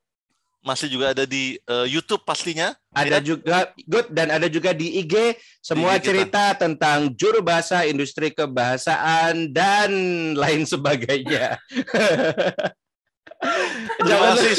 Masih 0.61 0.93
juga 0.93 1.09
ada 1.09 1.25
di 1.25 1.57
eh, 1.57 1.87
YouTube 1.89 2.21
pastinya. 2.21 2.69
Ada 2.93 3.17
Ya. 3.17 3.33
juga 3.33 3.57
good 3.89 4.13
dan 4.13 4.29
ada 4.29 4.45
juga 4.45 4.71
di 4.71 5.01
IG. 5.01 5.33
Semua 5.57 5.97
IG 5.97 5.97
kita. 5.97 6.05
cerita 6.05 6.43
tentang 6.53 7.09
juru 7.17 7.41
bahasa, 7.41 7.81
industri 7.89 8.29
kebahasaan 8.29 9.49
dan 9.49 9.89
lain 10.37 10.69
sebagainya. 10.69 11.57
Terima 14.05 14.25
kasih. 14.37 14.53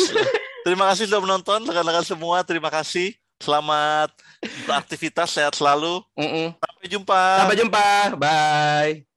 Terima 0.63 0.85
kasih 0.91 1.05
sudah 1.07 1.23
menonton 1.23 1.61
rekan-rekan 1.67 2.07
semua. 2.07 2.43
Terima 2.43 2.71
kasih. 2.71 3.15
Selamat 3.43 4.11
beraktivitas, 4.67 5.35
sehat 5.35 5.55
selalu. 5.59 5.99
Mm-mm. 6.15 6.55
Sampai 6.55 6.87
jumpa. 6.87 7.23
Sampai 7.43 7.57
jumpa. 7.59 7.87
Bye. 8.19 9.12